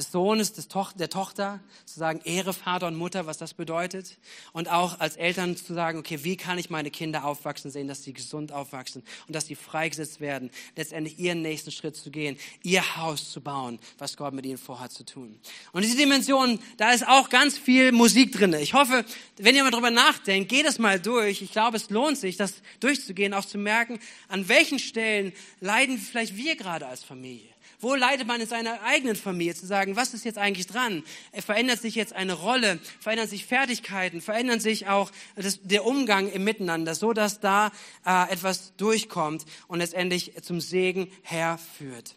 [0.00, 4.16] des Sohnes, des Toch der Tochter, zu sagen, Ehre Vater und Mutter, was das bedeutet.
[4.54, 8.02] Und auch als Eltern zu sagen, okay, wie kann ich meine Kinder aufwachsen sehen, dass
[8.02, 12.96] sie gesund aufwachsen und dass sie freigesetzt werden, letztendlich ihren nächsten Schritt zu gehen, ihr
[12.96, 15.38] Haus zu bauen, was Gott mit ihnen vorhat zu tun.
[15.72, 18.54] Und diese Dimension, da ist auch ganz viel Musik drin.
[18.54, 19.04] Ich hoffe,
[19.36, 21.42] wenn ihr mal drüber nachdenkt, geht es mal durch.
[21.42, 26.36] Ich glaube, es lohnt sich, das durchzugehen, auch zu merken, an welchen Stellen leiden vielleicht
[26.36, 27.49] wir gerade als Familie.
[27.80, 29.54] Wo leidet man in seiner eigenen Familie?
[29.54, 31.02] Zu sagen, was ist jetzt eigentlich dran?
[31.32, 32.78] Verändert sich jetzt eine Rolle?
[33.00, 34.20] Verändern sich Fertigkeiten?
[34.20, 37.72] Verändern sich auch das, der Umgang im Miteinander, so dass da
[38.04, 42.16] äh, etwas durchkommt und letztendlich zum Segen herführt?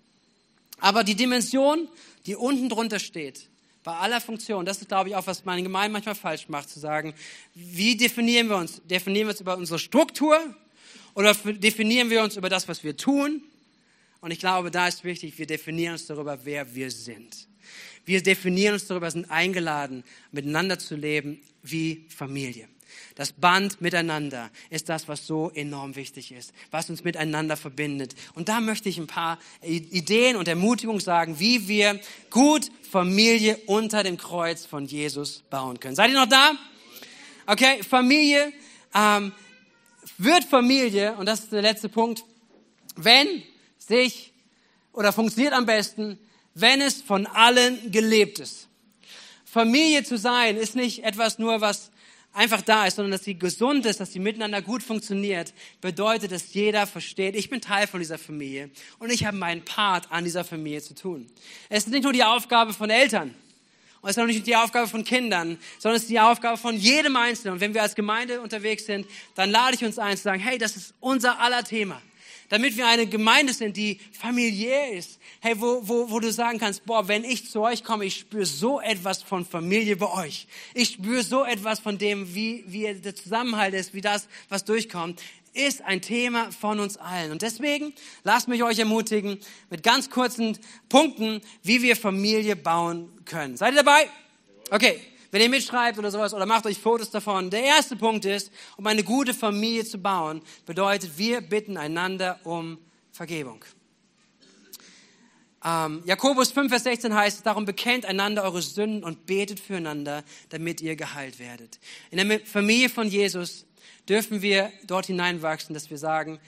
[0.80, 1.88] Aber die Dimension,
[2.26, 3.48] die unten drunter steht,
[3.86, 6.80] bei aller Funktion, das ist, glaube ich, auch, was meine Gemeinde manchmal falsch macht, zu
[6.80, 7.14] sagen,
[7.54, 8.82] wie definieren wir uns?
[8.86, 10.38] Definieren wir uns über unsere Struktur
[11.16, 13.44] oder definieren wir uns über das, was wir tun?
[14.24, 17.50] Und ich glaube, da ist wichtig, wir definieren uns darüber, wer wir sind.
[18.06, 22.70] Wir definieren uns darüber, sind eingeladen, miteinander zu leben wie Familie.
[23.16, 28.16] Das Band miteinander ist das, was so enorm wichtig ist, was uns miteinander verbindet.
[28.34, 34.04] Und da möchte ich ein paar Ideen und Ermutigungen sagen, wie wir gut Familie unter
[34.04, 35.98] dem Kreuz von Jesus bauen können.
[35.98, 36.54] Seid ihr noch da?
[37.46, 38.54] Okay, Familie
[38.96, 39.34] ähm,
[40.18, 42.24] wird Familie, und das ist der letzte Punkt,
[42.96, 43.44] wenn
[43.88, 44.34] sich
[44.92, 46.20] oder funktioniert am besten,
[46.54, 48.68] wenn es von allen gelebt ist.
[49.46, 51.92] Familie zu sein ist nicht etwas nur, was
[52.34, 56.54] einfach da ist, sondern dass sie gesund ist, dass sie miteinander gut funktioniert, bedeutet, dass
[56.54, 60.44] jeder versteht, ich bin Teil von dieser Familie und ich habe meinen Part an dieser
[60.44, 61.30] Familie zu tun.
[61.70, 63.36] Es ist nicht nur die Aufgabe von Eltern
[64.02, 66.76] und es ist auch nicht die Aufgabe von Kindern, sondern es ist die Aufgabe von
[66.76, 67.54] jedem Einzelnen.
[67.56, 70.58] Und wenn wir als Gemeinde unterwegs sind, dann lade ich uns ein zu sagen, hey,
[70.58, 72.02] das ist unser aller Thema
[72.50, 75.20] damit wir eine Gemeinde sind, die familiär ist.
[75.40, 78.46] Hey, wo, wo, wo du sagen kannst, boah, wenn ich zu euch komme, ich spüre
[78.46, 80.48] so etwas von Familie bei euch.
[80.74, 85.22] Ich spüre so etwas von dem, wie, wie der Zusammenhalt ist, wie das, was durchkommt
[85.54, 87.32] ist ein Thema von uns allen.
[87.32, 90.58] Und deswegen lasst mich euch ermutigen mit ganz kurzen
[90.90, 93.56] Punkten, wie wir Familie bauen können.
[93.56, 94.10] Seid ihr dabei?
[94.72, 95.00] Okay,
[95.34, 97.50] wenn ihr mitschreibt oder sowas oder macht euch Fotos davon.
[97.50, 102.78] Der erste Punkt ist, um eine gute Familie zu bauen, bedeutet, wir bitten einander um
[103.12, 103.66] Vergebung.
[105.66, 110.82] Ähm, Jakobus 5, Vers 16 heißt, darum bekennt einander eure Sünden und betet füreinander, damit
[110.82, 111.80] ihr geheilt werdet.
[112.12, 113.66] In der Familie von Jesus
[114.08, 116.40] dürfen wir dort hineinwachsen, dass wir sagen,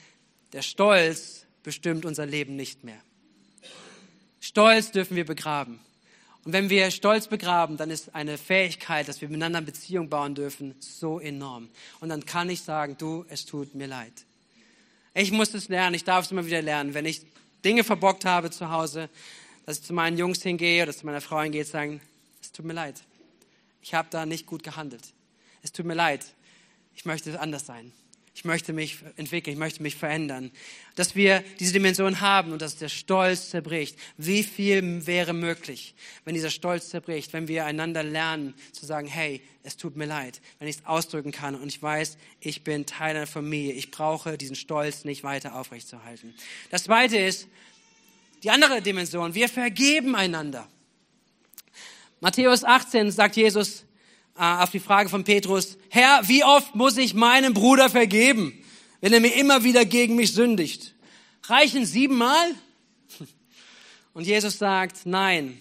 [0.53, 3.01] der Stolz bestimmt unser Leben nicht mehr.
[4.39, 5.79] Stolz dürfen wir begraben.
[6.45, 10.75] Und wenn wir Stolz begraben, dann ist eine Fähigkeit, dass wir miteinander Beziehung bauen dürfen,
[10.79, 11.69] so enorm.
[11.99, 14.13] Und dann kann ich sagen, du, es tut mir leid.
[15.15, 16.93] Ich muss es lernen, ich darf es immer wieder lernen.
[16.93, 17.25] Wenn ich
[17.63, 19.09] Dinge verbockt habe zu Hause,
[19.65, 21.99] dass ich zu meinen Jungs hingehe oder zu meiner Frau hingehe, sagen,
[22.41, 23.01] es tut mir leid.
[23.81, 25.13] Ich habe da nicht gut gehandelt.
[25.63, 26.23] Es tut mir leid.
[26.95, 27.91] Ich möchte anders sein
[28.35, 30.51] ich möchte mich entwickeln, ich möchte mich verändern.
[30.95, 33.97] Dass wir diese Dimension haben und dass der Stolz zerbricht.
[34.17, 35.95] Wie viel wäre möglich,
[36.25, 40.41] wenn dieser Stolz zerbricht, wenn wir einander lernen zu sagen, hey, es tut mir leid,
[40.59, 44.37] wenn ich es ausdrücken kann und ich weiß, ich bin Teil einer Familie, ich brauche
[44.37, 46.35] diesen Stolz nicht weiter aufrechtzuerhalten.
[46.71, 47.47] Das zweite ist
[48.43, 50.67] die andere Dimension, wir vergeben einander.
[52.19, 53.85] Matthäus 18 sagt Jesus,
[54.35, 58.53] auf die Frage von Petrus, Herr, wie oft muss ich meinem Bruder vergeben,
[59.01, 60.93] wenn er mir immer wieder gegen mich sündigt?
[61.43, 62.53] Reichen siebenmal?
[64.13, 65.59] Und Jesus sagt, nein,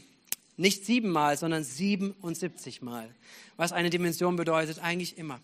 [0.57, 3.09] Nicht siebenmal, sondern 77 Mal.
[3.57, 5.41] Was eine Dimension bedeutet, eigentlich immer.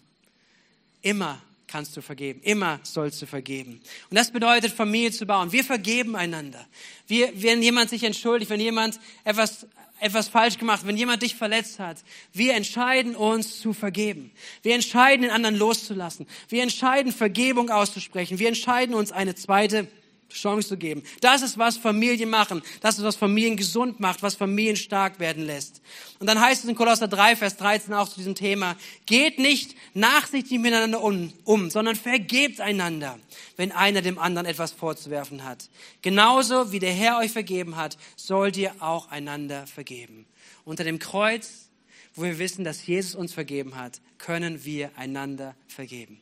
[1.03, 2.40] Immer kannst du vergeben.
[2.42, 3.80] Immer sollst du vergeben.
[4.11, 5.52] Und das bedeutet, Familie zu bauen.
[5.52, 6.66] Wir vergeben einander.
[7.06, 9.66] Wir, wenn jemand sich entschuldigt, wenn jemand etwas,
[10.00, 11.98] etwas falsch gemacht, wenn jemand dich verletzt hat,
[12.33, 14.33] wir entscheiden uns zu vergeben.
[14.62, 16.26] Wir entscheiden, den anderen loszulassen.
[16.48, 18.40] Wir entscheiden, Vergebung auszusprechen.
[18.40, 19.87] Wir entscheiden uns, eine zweite
[20.31, 21.03] Chance zu geben.
[21.21, 22.62] Das ist, was Familien machen.
[22.81, 25.81] Das ist, was Familien gesund macht, was Familien stark werden lässt.
[26.19, 29.75] Und dann heißt es in Kolosser 3, Vers 13 auch zu diesem Thema, geht nicht
[29.95, 33.19] nachsichtig miteinander um, um, sondern vergebt einander,
[33.57, 35.69] wenn einer dem anderen etwas vorzuwerfen hat.
[36.03, 40.27] Genauso wie der Herr euch vergeben hat, sollt ihr auch einander vergeben.
[40.64, 41.69] Unter dem Kreuz,
[42.14, 46.21] wo wir wissen, dass Jesus uns vergeben hat, können wir einander vergeben.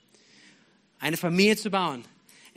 [1.01, 2.05] Eine Familie zu bauen,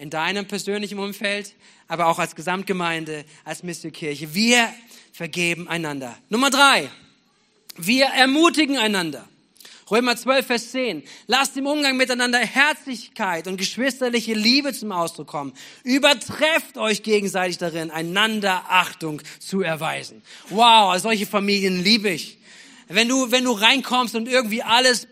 [0.01, 1.53] in deinem persönlichen Umfeld,
[1.87, 4.33] aber auch als Gesamtgemeinde, als Missionkirche.
[4.33, 4.73] Wir
[5.13, 6.17] vergeben einander.
[6.29, 6.89] Nummer drei.
[7.77, 9.27] Wir ermutigen einander.
[9.91, 11.03] Römer 12, Vers 10.
[11.27, 15.53] Lasst im Umgang miteinander Herzlichkeit und geschwisterliche Liebe zum Ausdruck kommen.
[15.83, 20.23] Übertrefft euch gegenseitig darin, einander Achtung zu erweisen.
[20.49, 22.39] Wow, solche Familien liebe ich.
[22.87, 25.07] Wenn du, wenn du reinkommst und irgendwie alles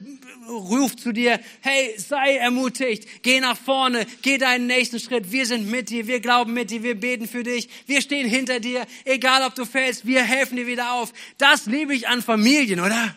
[0.49, 5.31] ruft zu dir, hey, sei ermutigt, geh nach vorne, geh deinen nächsten Schritt.
[5.31, 8.59] Wir sind mit dir, wir glauben mit dir, wir beten für dich, wir stehen hinter
[8.59, 11.13] dir, egal ob du fällst, wir helfen dir wieder auf.
[11.37, 13.15] Das liebe ich an Familien, oder?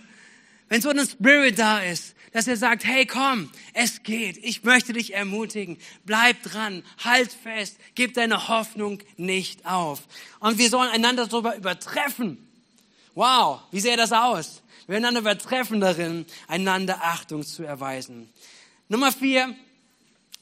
[0.69, 4.93] Wenn so ein Spirit da ist, dass er sagt, hey, komm, es geht, ich möchte
[4.95, 10.03] dich ermutigen, bleib dran, halt fest, gib deine Hoffnung nicht auf.
[10.41, 12.39] Und wir sollen einander darüber übertreffen.
[13.15, 14.62] Wow, wie sähe das aus?
[14.87, 18.29] Wir einander übertreffen darin, einander Achtung zu erweisen.
[18.89, 19.55] Nummer vier,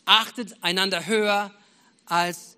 [0.05, 1.53] achtet einander höher
[2.07, 2.57] als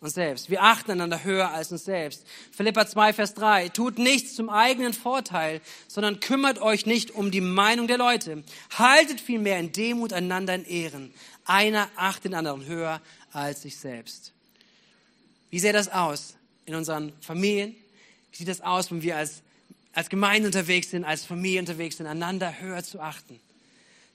[0.00, 0.50] uns selbst.
[0.50, 2.26] Wir achten einander höher als uns selbst.
[2.52, 3.68] Philippa 2, Vers 3.
[3.68, 8.42] Tut nichts zum eigenen Vorteil, sondern kümmert euch nicht um die Meinung der Leute.
[8.76, 11.14] Haltet vielmehr in Demut einander in Ehren.
[11.44, 13.00] Einer achtet den anderen höher
[13.32, 14.32] als sich selbst.
[15.50, 17.74] Wie sähe das aus in unseren Familien?
[18.32, 19.42] Wie sieht das aus, wenn wir als
[19.92, 23.40] als Gemeinde unterwegs sind, als Familie unterwegs sind, einander höher zu achten.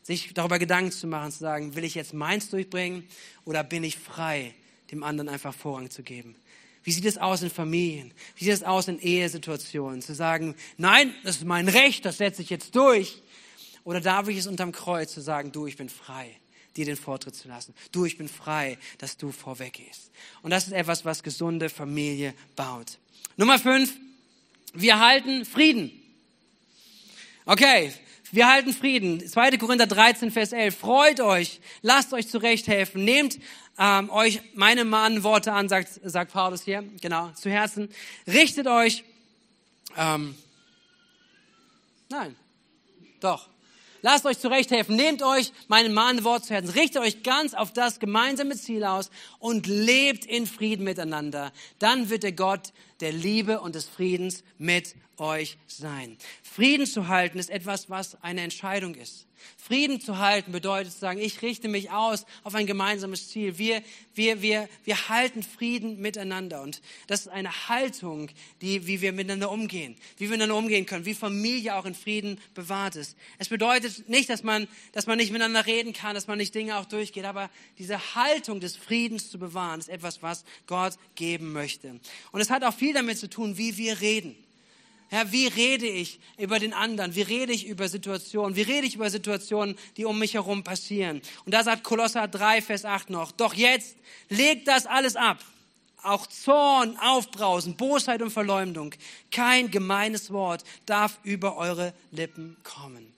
[0.04, 3.08] Sich darüber Gedanken zu machen, zu sagen, will ich jetzt meins durchbringen
[3.44, 4.54] oder bin ich frei,
[4.92, 6.36] dem anderen einfach Vorrang zu geben?
[6.84, 8.14] Wie sieht es aus in Familien?
[8.36, 10.04] Wie sieht es aus in Ehesituationen?
[10.04, 13.24] Zu sagen, nein, das ist mein Recht, das setze ich jetzt durch.
[13.84, 16.30] Oder darf ich es unterm Kreuz zu sagen, du, ich bin frei,
[16.78, 17.74] dir den Vortritt zu lassen.
[17.92, 20.12] Du, ich bin frei, dass du vorweggehst.
[20.44, 23.00] Und das ist etwas, was gesunde Familie baut.
[23.36, 23.92] Nummer fünf,
[24.76, 25.92] wir halten Frieden.
[27.46, 27.94] Okay,
[28.32, 29.26] wir halten Frieden.
[29.26, 29.58] 2.
[29.58, 30.78] Korinther 13, Vers 11.
[30.78, 33.40] Freut euch, lasst euch zurechthelfen, nehmt
[33.78, 37.90] ähm, euch meine Mahnworte an, sagt, sagt Paulus hier, genau, zu Herzen.
[38.28, 39.04] Richtet euch,
[39.98, 40.36] ähm,
[42.10, 42.36] nein,
[43.20, 43.50] doch,
[44.06, 44.96] Lasst euch zurechthelfen.
[44.96, 46.70] Nehmt euch mein Mahnwort zu Herzen.
[46.70, 51.52] Richtet euch ganz auf das gemeinsame Ziel aus und lebt in Frieden miteinander.
[51.80, 56.20] Dann wird der Gott der Liebe und des Friedens mit euch sein.
[56.44, 59.26] Frieden zu halten ist etwas, was eine Entscheidung ist.
[59.58, 63.58] Frieden zu halten bedeutet zu sagen, ich richte mich aus auf ein gemeinsames Ziel.
[63.58, 63.82] Wir,
[64.14, 66.62] wir, wir, wir halten Frieden miteinander.
[66.62, 68.30] Und das ist eine Haltung,
[68.62, 72.40] die, wie wir miteinander umgehen, wie wir miteinander umgehen können, wie Familie auch in Frieden
[72.54, 73.18] bewahrt ist.
[73.40, 76.78] Es bedeutet nicht, dass man, dass man nicht miteinander reden kann, dass man nicht Dinge
[76.78, 82.00] auch durchgeht, aber diese Haltung des Friedens zu bewahren, ist etwas, was Gott geben möchte.
[82.32, 84.45] Und es hat auch viel damit zu tun, wie wir reden.
[85.10, 87.16] Herr, wie rede ich über den anderen?
[87.16, 88.56] Wie rede ich über Situationen?
[88.56, 91.22] Wie rede ich über Situationen, die um mich herum passieren?
[91.46, 93.98] Und da sagt Kolosser 3, Vers 8 noch, doch jetzt
[94.30, 95.40] legt das alles ab.
[96.02, 98.94] Auch Zorn, Aufbrausen, Bosheit und Verleumdung.
[99.32, 103.16] Kein gemeines Wort darf über eure Lippen kommen.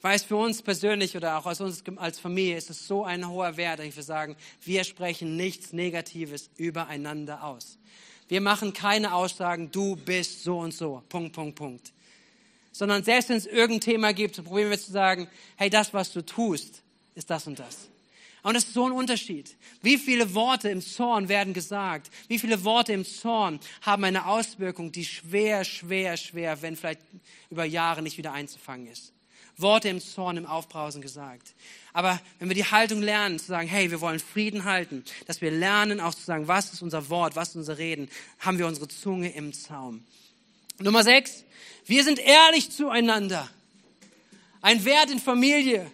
[0.00, 3.26] Weil es für uns persönlich oder auch als uns als Familie ist es so ein
[3.26, 7.78] hoher Wert, dass wir sagen, wir sprechen nichts Negatives übereinander aus.
[8.28, 11.92] Wir machen keine Aussagen, du bist so und so, Punkt, Punkt, Punkt.
[12.72, 16.24] Sondern selbst wenn es irgendein Thema gibt, probieren wir zu sagen, hey, das, was du
[16.24, 16.82] tust,
[17.14, 17.88] ist das und das.
[18.44, 19.56] Und das ist so ein Unterschied.
[19.80, 22.10] Wie viele Worte im Zorn werden gesagt?
[22.28, 27.00] Wie viele Worte im Zorn haben eine Auswirkung, die schwer, schwer, schwer, wenn vielleicht
[27.48, 29.13] über Jahre nicht wieder einzufangen ist?
[29.56, 31.54] Worte im Zorn, im Aufbrausen gesagt.
[31.92, 35.50] Aber wenn wir die Haltung lernen, zu sagen, hey, wir wollen Frieden halten, dass wir
[35.50, 38.88] lernen auch zu sagen, was ist unser Wort, was ist unser Reden, haben wir unsere
[38.88, 40.04] Zunge im Zaum.
[40.80, 41.44] Nummer sechs,
[41.86, 43.48] wir sind ehrlich zueinander.
[44.60, 45.90] Ein Wert in Familie.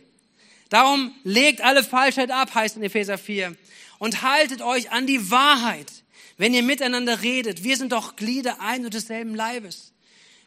[0.71, 3.57] Darum legt alle Falschheit ab, heißt in Epheser 4.
[3.99, 5.93] Und haltet euch an die Wahrheit,
[6.39, 7.65] wenn ihr miteinander redet.
[7.65, 9.93] Wir sind doch Glieder ein und desselben Leibes.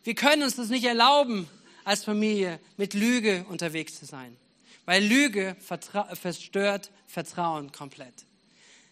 [0.03, 1.47] Wir können uns das nicht erlauben,
[1.85, 4.35] als Familie mit Lüge unterwegs zu sein.
[4.85, 8.13] Weil Lüge vertra verstört Vertrauen komplett.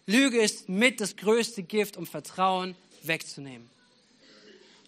[0.06, 3.68] Lüge ist mit das größte Gift, um Vertrauen wegzunehmen.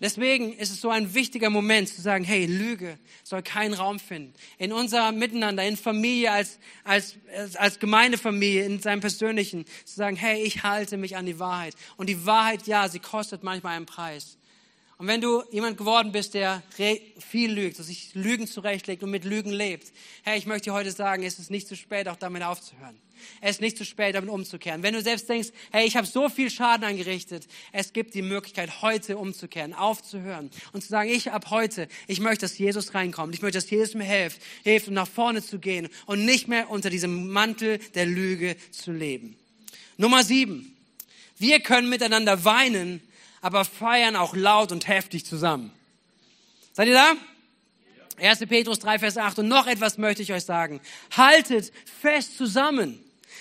[0.01, 4.35] Deswegen ist es so ein wichtiger Moment zu sagen, hey, Lüge soll keinen Raum finden.
[4.59, 7.17] In unser Miteinander, in Familie, als, als,
[7.57, 11.75] als Gemeindefamilie, in seinem Persönlichen, zu sagen, hey, ich halte mich an die Wahrheit.
[11.97, 14.37] Und die Wahrheit, ja, sie kostet manchmal einen Preis.
[14.97, 16.63] Und wenn du jemand geworden bist, der
[17.19, 19.93] viel lügt, sich Lügen zurechtlegt und mit Lügen lebt,
[20.23, 22.97] hey, ich möchte dir heute sagen, es ist nicht zu spät, auch damit aufzuhören.
[23.41, 24.83] Es ist nicht zu spät, damit umzukehren.
[24.83, 28.83] Wenn du selbst denkst, hey, ich habe so viel Schaden angerichtet, es gibt die Möglichkeit,
[28.83, 33.35] heute umzukehren, aufzuhören und zu sagen, ich ab heute, ich möchte, dass Jesus reinkommt.
[33.35, 36.71] Ich möchte, dass Jesus mir hilft, hilft, um nach vorne zu gehen und nicht mehr
[36.71, 39.37] unter diesem Mantel der Lüge zu leben.
[39.97, 40.77] Nummer sieben.
[41.39, 43.01] Wir können miteinander weinen,
[43.45, 45.71] aber feiern auch laut und heftig zusammen.
[46.73, 47.13] Seid ihr da?
[48.17, 48.39] 1.
[48.47, 49.41] Petrus 3, Vers 8.
[49.41, 50.81] Und noch etwas möchte ich euch sagen.
[51.15, 51.71] Haltet
[52.01, 52.99] fest zusammen.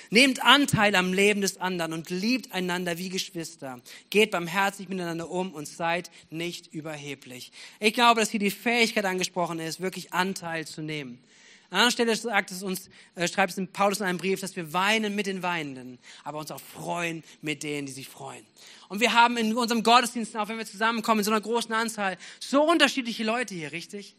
[0.09, 3.79] Nehmt Anteil am Leben des anderen und liebt einander wie Geschwister.
[4.09, 7.53] Geht barmherzig miteinander um und seid nicht überheblich.
[7.79, 11.23] Ich glaube, dass hier die Fähigkeit angesprochen ist, wirklich Anteil zu nehmen.
[11.73, 14.73] An einer Stelle sagt es uns, äh, schreibt es Paulus in einem Brief, dass wir
[14.73, 18.45] weinen mit den Weinenden, aber uns auch freuen mit denen, die sich freuen.
[18.89, 22.19] Und wir haben in unserem Gottesdienst, auch wenn wir zusammenkommen, in so einer großen Anzahl,
[22.39, 24.15] so unterschiedliche Leute hier, richtig?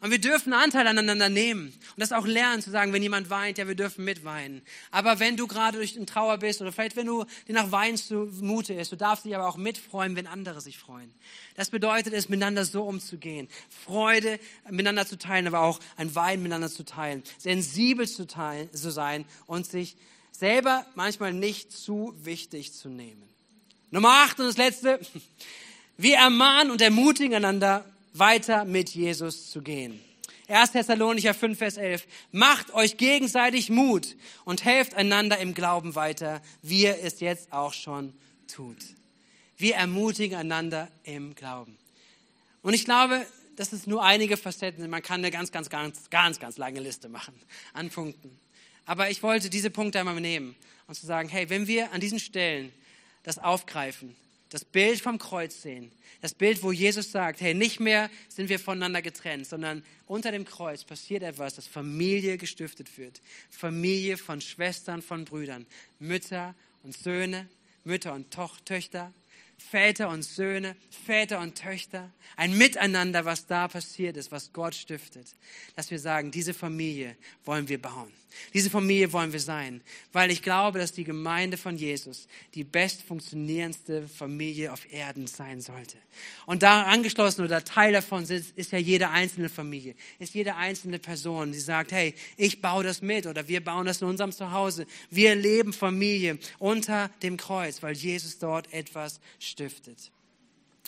[0.00, 3.58] Und wir dürfen Anteil aneinander nehmen und das auch lernen zu sagen, wenn jemand weint,
[3.58, 4.62] ja, wir dürfen mitweinen.
[4.90, 7.98] Aber wenn du gerade durch den Trauer bist oder vielleicht wenn du dir nach Wein
[7.98, 11.12] zumute ist, du darfst dich aber auch mitfreuen, wenn andere sich freuen.
[11.54, 13.48] Das bedeutet es, miteinander so umzugehen,
[13.84, 14.40] Freude
[14.70, 19.26] miteinander zu teilen, aber auch ein Wein miteinander zu teilen, sensibel zu, teilen, zu sein
[19.46, 19.96] und sich
[20.32, 23.22] selber manchmal nicht zu wichtig zu nehmen.
[23.90, 24.98] Nummer acht und das letzte.
[25.98, 30.00] Wir ermahnen und ermutigen einander, weiter mit Jesus zu gehen.
[30.48, 30.72] 1.
[30.72, 32.06] Thessalonicher 5, Vers 11.
[32.32, 37.72] Macht euch gegenseitig Mut und helft einander im Glauben weiter, wie ihr es jetzt auch
[37.72, 38.12] schon
[38.48, 38.78] tut.
[39.56, 41.78] Wir ermutigen einander im Glauben.
[42.62, 43.24] Und ich glaube,
[43.56, 44.88] das ist nur einige Facetten.
[44.90, 47.34] Man kann eine ganz, ganz, ganz, ganz, ganz lange Liste machen
[47.72, 48.38] an Punkten.
[48.86, 50.56] Aber ich wollte diese Punkte einmal nehmen
[50.88, 52.72] und zu sagen, hey, wenn wir an diesen Stellen
[53.22, 54.16] das aufgreifen,
[54.50, 55.90] das Bild vom Kreuz sehen,
[56.20, 60.44] das Bild, wo Jesus sagt, hey, nicht mehr sind wir voneinander getrennt, sondern unter dem
[60.44, 63.22] Kreuz passiert etwas, dass Familie gestiftet wird.
[63.48, 65.66] Familie von Schwestern, von Brüdern,
[65.98, 67.48] Mütter und Söhne,
[67.84, 69.12] Mütter und Toch Töchter,
[69.60, 70.74] Väter und Söhne,
[71.06, 75.26] Väter und Töchter, ein Miteinander, was da passiert ist, was Gott stiftet,
[75.76, 78.12] dass wir sagen, diese Familie wollen wir bauen.
[78.54, 79.80] Diese Familie wollen wir sein,
[80.12, 85.60] weil ich glaube, dass die Gemeinde von Jesus die best funktionierendste Familie auf Erden sein
[85.60, 85.96] sollte.
[86.46, 90.98] Und da angeschlossen oder Teil davon ist, ist ja jede einzelne Familie, ist jede einzelne
[90.98, 94.86] Person, die sagt, hey, ich baue das mit oder wir bauen das in unserem Zuhause.
[95.10, 99.49] Wir leben Familie unter dem Kreuz, weil Jesus dort etwas stiftet.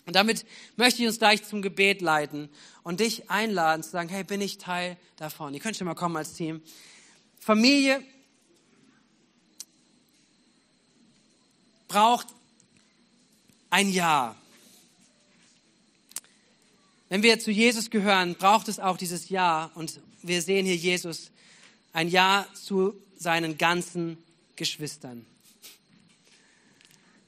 [0.05, 0.45] Und damit
[0.75, 2.49] möchte ich uns gleich zum Gebet leiten
[2.83, 5.53] und dich einladen zu sagen, hey, bin ich Teil davon?
[5.53, 6.61] Ihr könnt schon mal kommen als Team.
[7.39, 8.03] Familie
[11.87, 12.27] braucht
[13.69, 14.35] ein Ja.
[17.09, 19.71] Wenn wir zu Jesus gehören, braucht es auch dieses Ja.
[19.75, 21.31] Und wir sehen hier Jesus
[21.93, 24.17] ein Ja zu seinen ganzen
[24.55, 25.25] Geschwistern.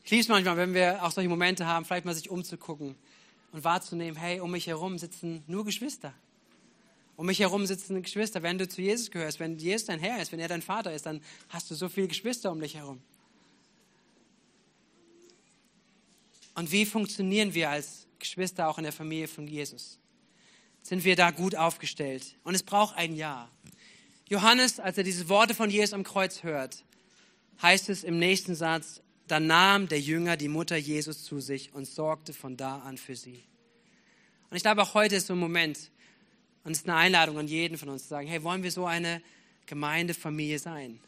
[0.05, 2.95] Ich liebe es manchmal, wenn wir auch solche Momente haben, vielleicht mal sich umzugucken
[3.51, 6.13] und wahrzunehmen, hey, um mich herum sitzen nur Geschwister.
[7.15, 8.43] Um mich herum sitzen Geschwister.
[8.43, 11.07] Wenn du zu Jesus gehörst, wenn Jesus dein Herr ist, wenn er dein Vater ist,
[11.07, 13.01] dann hast du so viele Geschwister um dich herum.
[16.53, 19.97] Und wie funktionieren wir als Geschwister auch in der Familie von Jesus?
[20.83, 22.35] Sind wir da gut aufgestellt?
[22.43, 23.49] Und es braucht ein Ja.
[24.29, 26.83] Johannes, als er diese Worte von Jesus am Kreuz hört,
[27.59, 31.86] heißt es im nächsten Satz, da nahm der Jünger die Mutter Jesus zu sich und
[31.86, 33.43] sorgte von da an für sie.
[34.49, 35.91] Und ich glaube, auch heute ist so ein Moment,
[36.63, 38.86] und es ist eine Einladung an jeden von uns zu sagen, hey, wollen wir so
[38.86, 39.21] eine
[39.65, 40.99] Gemeindefamilie sein?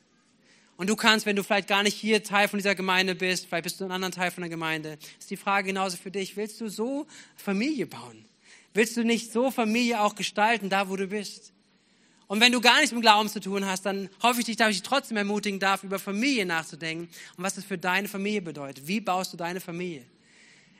[0.77, 3.63] Und du kannst, wenn du vielleicht gar nicht hier Teil von dieser Gemeinde bist, vielleicht
[3.63, 6.37] bist du ein anderer Teil von der Gemeinde, ist die Frage genauso für dich.
[6.37, 8.25] Willst du so Familie bauen?
[8.73, 11.51] Willst du nicht so Familie auch gestalten, da wo du bist?
[12.27, 14.81] Und wenn du gar nichts mit Glauben zu tun hast, dann hoffe ich dass ich
[14.81, 17.07] dich trotzdem ermutigen darf, über Familie nachzudenken
[17.37, 18.87] und was das für deine Familie bedeutet.
[18.87, 20.03] Wie baust du deine Familie?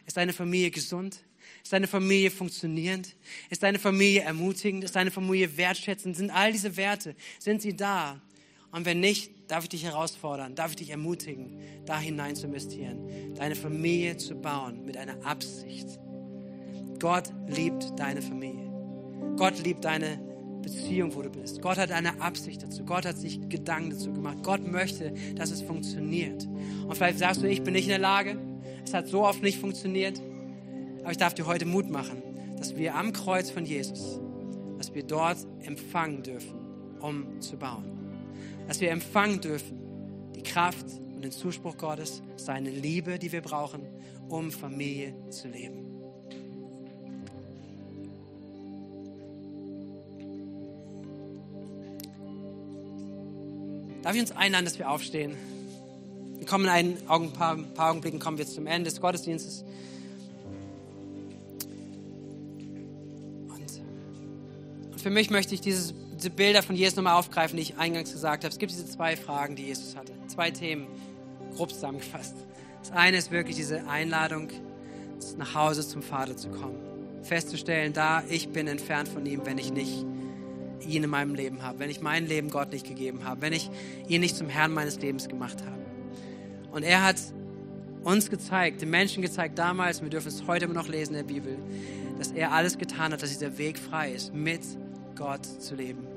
[0.06, 1.20] Ist deine Familie gesund?
[1.64, 3.16] Ist deine Familie funktionierend?
[3.50, 4.84] Ist deine Familie ermutigend?
[4.84, 6.18] Ist deine Familie wertschätzend?
[6.18, 8.22] Sind all diese Werte, sind sie da?
[8.72, 13.34] Und wenn nicht, darf ich dich herausfordern, darf ich dich ermutigen, da hinein zu investieren,
[13.36, 15.88] deine Familie zu bauen mit einer Absicht.
[17.00, 18.70] Gott liebt deine Familie.
[19.38, 20.27] Gott liebt deine
[20.68, 21.62] Beziehung, wo du bist.
[21.62, 22.84] Gott hat eine Absicht dazu.
[22.84, 24.38] Gott hat sich Gedanken dazu gemacht.
[24.44, 26.46] Gott möchte, dass es funktioniert.
[26.46, 28.38] Und vielleicht sagst du, ich bin nicht in der Lage.
[28.84, 30.22] Es hat so oft nicht funktioniert.
[31.02, 32.22] Aber ich darf dir heute Mut machen,
[32.58, 34.20] dass wir am Kreuz von Jesus,
[34.78, 36.56] dass wir dort empfangen dürfen,
[37.00, 37.86] um zu bauen.
[38.68, 39.80] Dass wir empfangen dürfen
[40.36, 43.82] die Kraft und den Zuspruch Gottes, seine Liebe, die wir brauchen,
[44.28, 45.87] um Familie zu leben.
[54.08, 55.36] Darf ich uns einladen, dass wir aufstehen?
[56.38, 59.66] Wir kommen in ein, paar, paar Augenblicken kommen wir zum Ende des Gottesdienstes.
[63.50, 67.78] Und, und für mich möchte ich dieses, diese Bilder von Jesus nochmal aufgreifen, die ich
[67.80, 68.54] eingangs gesagt habe.
[68.54, 70.14] Es gibt diese zwei Fragen, die Jesus hatte.
[70.28, 70.88] Zwei Themen,
[71.58, 72.36] grob zusammengefasst.
[72.80, 74.48] Das eine ist wirklich diese Einladung,
[75.38, 76.78] nach Hause zum Vater zu kommen.
[77.24, 80.06] Festzustellen, da ich bin entfernt von ihm, wenn ich nicht
[80.88, 83.70] ihn in meinem Leben habe, wenn ich mein Leben Gott nicht gegeben habe, wenn ich
[84.08, 85.78] ihn nicht zum Herrn meines Lebens gemacht habe.
[86.72, 87.18] Und er hat
[88.04, 91.34] uns gezeigt, den Menschen gezeigt damals, wir dürfen es heute immer noch lesen in der
[91.34, 91.58] Bibel,
[92.18, 94.62] dass er alles getan hat, dass dieser Weg frei ist, mit
[95.16, 96.08] Gott zu leben.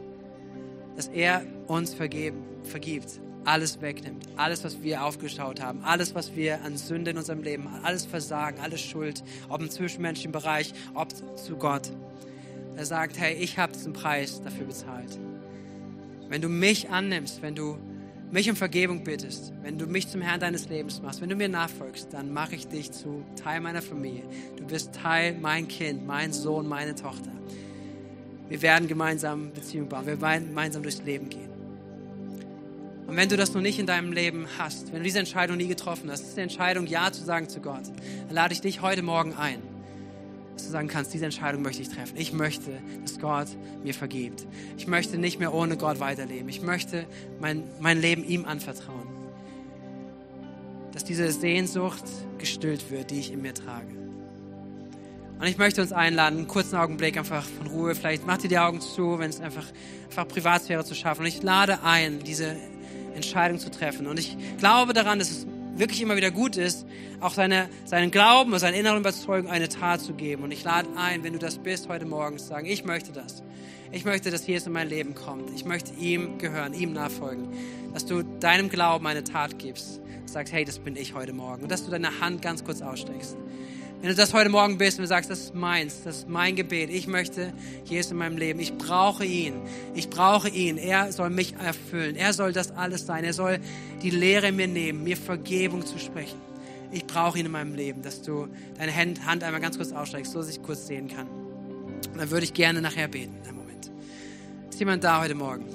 [0.96, 6.62] Dass er uns vergeben, vergibt, alles wegnimmt, alles, was wir aufgeschaut haben, alles, was wir
[6.62, 11.08] an Sünde in unserem Leben, alles Versagen, alles Schuld, ob im zwischenmenschlichen Bereich, ob
[11.38, 11.90] zu Gott.
[12.80, 15.18] Er sagt, hey, ich habe diesen Preis dafür bezahlt.
[16.30, 17.76] Wenn du mich annimmst, wenn du
[18.30, 21.50] mich um Vergebung bittest, wenn du mich zum Herrn deines Lebens machst, wenn du mir
[21.50, 24.22] nachfolgst, dann mache ich dich zu Teil meiner Familie.
[24.56, 27.30] Du bist Teil, mein Kind, mein Sohn, meine Tochter.
[28.48, 31.50] Wir werden gemeinsam Beziehungen bauen, wir werden gemeinsam durchs Leben gehen.
[33.06, 35.68] Und wenn du das noch nicht in deinem Leben hast, wenn du diese Entscheidung nie
[35.68, 37.88] getroffen hast, ist die Entscheidung, Ja zu sagen zu Gott,
[38.26, 39.69] dann lade ich dich heute Morgen ein
[40.60, 42.16] dass du sagen kannst, diese Entscheidung möchte ich treffen.
[42.16, 42.70] Ich möchte,
[43.02, 43.48] dass Gott
[43.82, 44.46] mir vergibt.
[44.76, 46.48] Ich möchte nicht mehr ohne Gott weiterleben.
[46.48, 47.06] Ich möchte
[47.40, 49.08] mein, mein Leben ihm anvertrauen.
[50.92, 52.04] Dass diese Sehnsucht
[52.38, 54.00] gestillt wird, die ich in mir trage.
[55.40, 57.94] Und ich möchte uns einladen, einen kurzen Augenblick einfach von Ruhe.
[57.94, 59.64] Vielleicht macht ihr die Augen zu, wenn es einfach,
[60.04, 61.22] einfach Privatsphäre zu schaffen.
[61.22, 62.56] Und ich lade ein, diese
[63.14, 64.06] Entscheidung zu treffen.
[64.06, 65.46] Und ich glaube daran, dass es
[65.76, 66.86] wirklich immer wieder gut ist,
[67.20, 70.42] auch seine, seinen Glauben und seine inneren Überzeugung eine Tat zu geben.
[70.42, 73.42] Und ich lade ein, wenn du das bist heute Morgen, zu sagen, ich möchte das.
[73.92, 75.50] Ich möchte, dass Jesus in mein Leben kommt.
[75.54, 77.48] Ich möchte ihm gehören, ihm nachfolgen.
[77.92, 80.00] Dass du deinem Glauben eine Tat gibst.
[80.26, 81.64] Sagst, hey, das bin ich heute Morgen.
[81.64, 83.36] Und dass du deine Hand ganz kurz ausstreckst.
[84.00, 86.56] Wenn du das heute Morgen bist und du sagst, das ist meins, das ist mein
[86.56, 87.52] Gebet, ich möchte
[87.84, 89.60] Jesus in meinem Leben, ich brauche ihn,
[89.94, 93.58] ich brauche ihn, er soll mich erfüllen, er soll das alles sein, er soll
[94.02, 96.40] die Lehre mir nehmen, mir Vergebung zu sprechen.
[96.92, 98.48] Ich brauche ihn in meinem Leben, dass du
[98.78, 101.26] deine Hand einmal ganz kurz ausstreckst, so dass ich kurz sehen kann.
[101.28, 103.90] Und dann würde ich gerne nachher beten, in Moment.
[104.70, 105.66] Ist jemand da heute Morgen?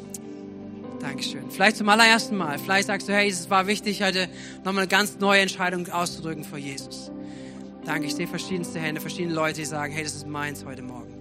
[1.00, 1.52] Dankeschön.
[1.52, 2.58] Vielleicht zum allerersten Mal.
[2.58, 4.28] Vielleicht sagst du, hey, es war wichtig, heute
[4.64, 7.12] nochmal eine ganz neue Entscheidung auszudrücken vor Jesus.
[7.86, 11.14] Danke, ich sehe verschiedenste Hände, verschiedene Leute, die sagen, hey, das ist meins heute Morgen.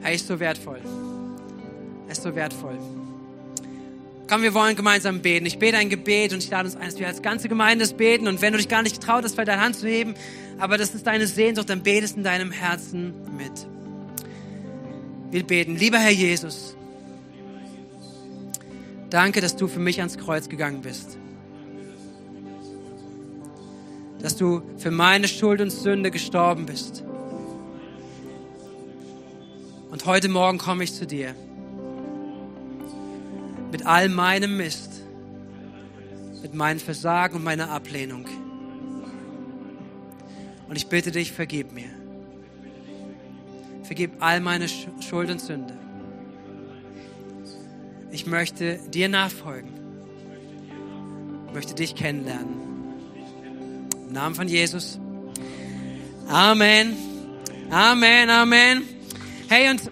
[0.00, 0.80] Hey, ist so wertvoll.
[2.08, 2.78] Ist so wertvoll.
[4.28, 5.44] Komm, wir wollen gemeinsam beten.
[5.44, 7.92] Ich bete ein Gebet und ich lade uns ein, dass wir als ganze Gemeinde das
[7.92, 8.28] beten.
[8.28, 10.14] Und wenn du dich gar nicht getraut hast, vielleicht deine Hand zu heben,
[10.58, 13.52] aber das ist deine Sehnsucht, dann betest in deinem Herzen mit.
[15.30, 15.76] Wir beten.
[15.76, 16.76] Lieber Herr Jesus,
[19.10, 21.18] danke, dass du für mich ans Kreuz gegangen bist
[24.26, 27.04] dass du für meine Schuld und Sünde gestorben bist.
[29.88, 31.32] Und heute Morgen komme ich zu dir
[33.70, 34.90] mit all meinem Mist,
[36.42, 38.26] mit meinem Versagen und meiner Ablehnung.
[40.68, 41.90] Und ich bitte dich, vergib mir.
[43.84, 45.74] Vergib all meine Schuld und Sünde.
[48.10, 49.70] Ich möchte dir nachfolgen.
[51.46, 52.65] Ich möchte dich kennenlernen.
[54.06, 55.00] Im Namen von Jesus.
[56.28, 56.96] Amen.
[57.70, 58.82] Amen, Amen.
[59.48, 59.82] Hey, und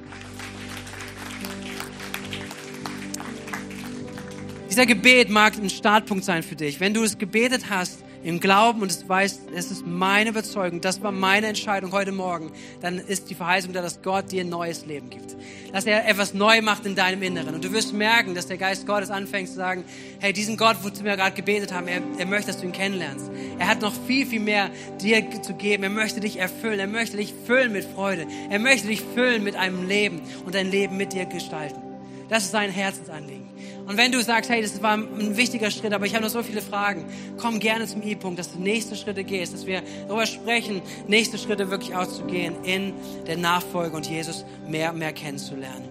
[4.71, 6.79] dieser Gebet mag ein Startpunkt sein für dich.
[6.79, 11.03] Wenn du es gebetet hast, im Glauben und es weißt, es ist meine Überzeugung, das
[11.03, 12.51] war meine Entscheidung heute Morgen,
[12.81, 15.37] dann ist die Verheißung da, dass Gott dir ein neues Leben gibt.
[15.73, 17.55] Dass er etwas neu macht in deinem Inneren.
[17.55, 19.85] Und du wirst merken, dass der Geist Gottes anfängt zu sagen,
[20.21, 23.31] hey, diesen Gott, wozu wir gerade gebetet haben, er, er möchte, dass du ihn kennenlernst.
[23.59, 24.71] Er hat noch viel, viel mehr
[25.03, 25.83] dir zu geben.
[25.83, 26.79] Er möchte dich erfüllen.
[26.79, 28.27] Er möchte dich füllen mit Freude.
[28.51, 31.83] Er möchte dich füllen mit einem Leben und dein Leben mit dir gestalten.
[32.29, 33.45] Das ist sein Herzensanliegen.
[33.87, 36.43] Und wenn du sagst, hey, das war ein wichtiger Schritt, aber ich habe noch so
[36.43, 37.05] viele Fragen,
[37.37, 41.71] komm gerne zum E-Punkt, dass du nächste Schritte gehst, dass wir darüber sprechen, nächste Schritte
[41.71, 42.95] wirklich auszugehen in
[43.27, 45.89] der Nachfolge und Jesus mehr und mehr kennenzulernen.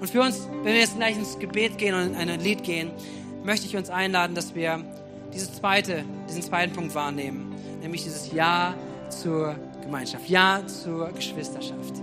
[0.00, 2.90] Und für uns, wenn wir jetzt gleich ins Gebet gehen und in ein Lied gehen,
[3.44, 4.84] möchte ich uns einladen, dass wir
[5.32, 8.74] diese zweite, diesen zweiten Punkt wahrnehmen, nämlich dieses Ja
[9.08, 11.94] zur Gemeinschaft, Ja zur Geschwisterschaft.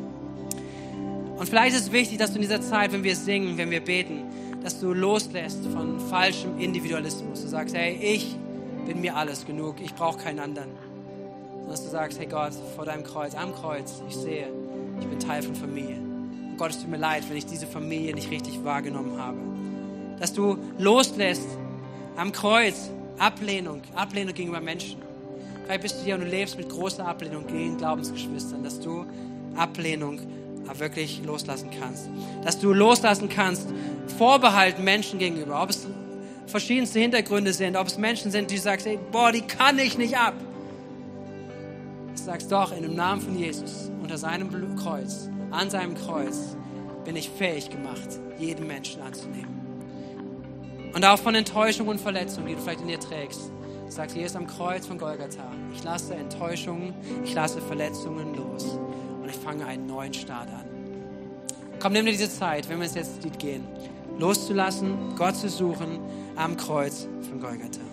[1.35, 3.81] Und vielleicht ist es wichtig, dass du in dieser Zeit, wenn wir singen, wenn wir
[3.81, 4.21] beten,
[4.64, 7.41] dass du loslässt von falschem Individualismus.
[7.41, 8.36] Du sagst, hey, ich
[8.86, 10.70] bin mir alles genug, ich brauche keinen anderen.
[11.51, 14.47] Sondern dass du sagst, hey Gott, vor deinem Kreuz, am Kreuz, ich sehe,
[14.99, 15.97] ich bin Teil von Familie.
[15.97, 19.38] Und Gott, es tut mir leid, wenn ich diese Familie nicht richtig wahrgenommen habe.
[20.20, 21.47] Dass du loslässt
[22.16, 22.89] am Kreuz
[23.20, 25.01] Ablehnung, Ablehnung gegenüber Menschen.
[25.66, 29.05] Vielleicht bist du hier und du lebst mit großer Ablehnung gegen Glaubensgeschwistern, dass du
[29.55, 30.20] Ablehnung
[30.80, 32.09] wirklich loslassen kannst.
[32.43, 33.68] Dass du loslassen kannst,
[34.18, 35.88] Vorbehalten Menschen gegenüber, ob es
[36.45, 40.18] verschiedenste Hintergründe sind, ob es Menschen sind, die sagst, ey, boah, die kann ich nicht
[40.18, 40.36] ab.
[42.16, 46.55] Du sagst doch, in dem Namen von Jesus, unter seinem Kreuz, an seinem Kreuz,
[47.05, 49.61] bin ich fähig gemacht, jeden Menschen anzunehmen.
[50.93, 53.51] Und auch von Enttäuschungen und Verletzungen, die du vielleicht in dir trägst.
[53.86, 56.93] Du sagst, Jesus am Kreuz von Golgatha, ich lasse Enttäuschungen,
[57.24, 58.78] ich lasse Verletzungen los
[59.34, 60.65] ich fange einen neuen Start an.
[61.79, 63.63] Komm, nimm dir diese Zeit, wenn wir jetzt Lied gehen,
[64.19, 65.99] loszulassen, Gott zu suchen
[66.36, 67.92] am Kreuz von Golgatha.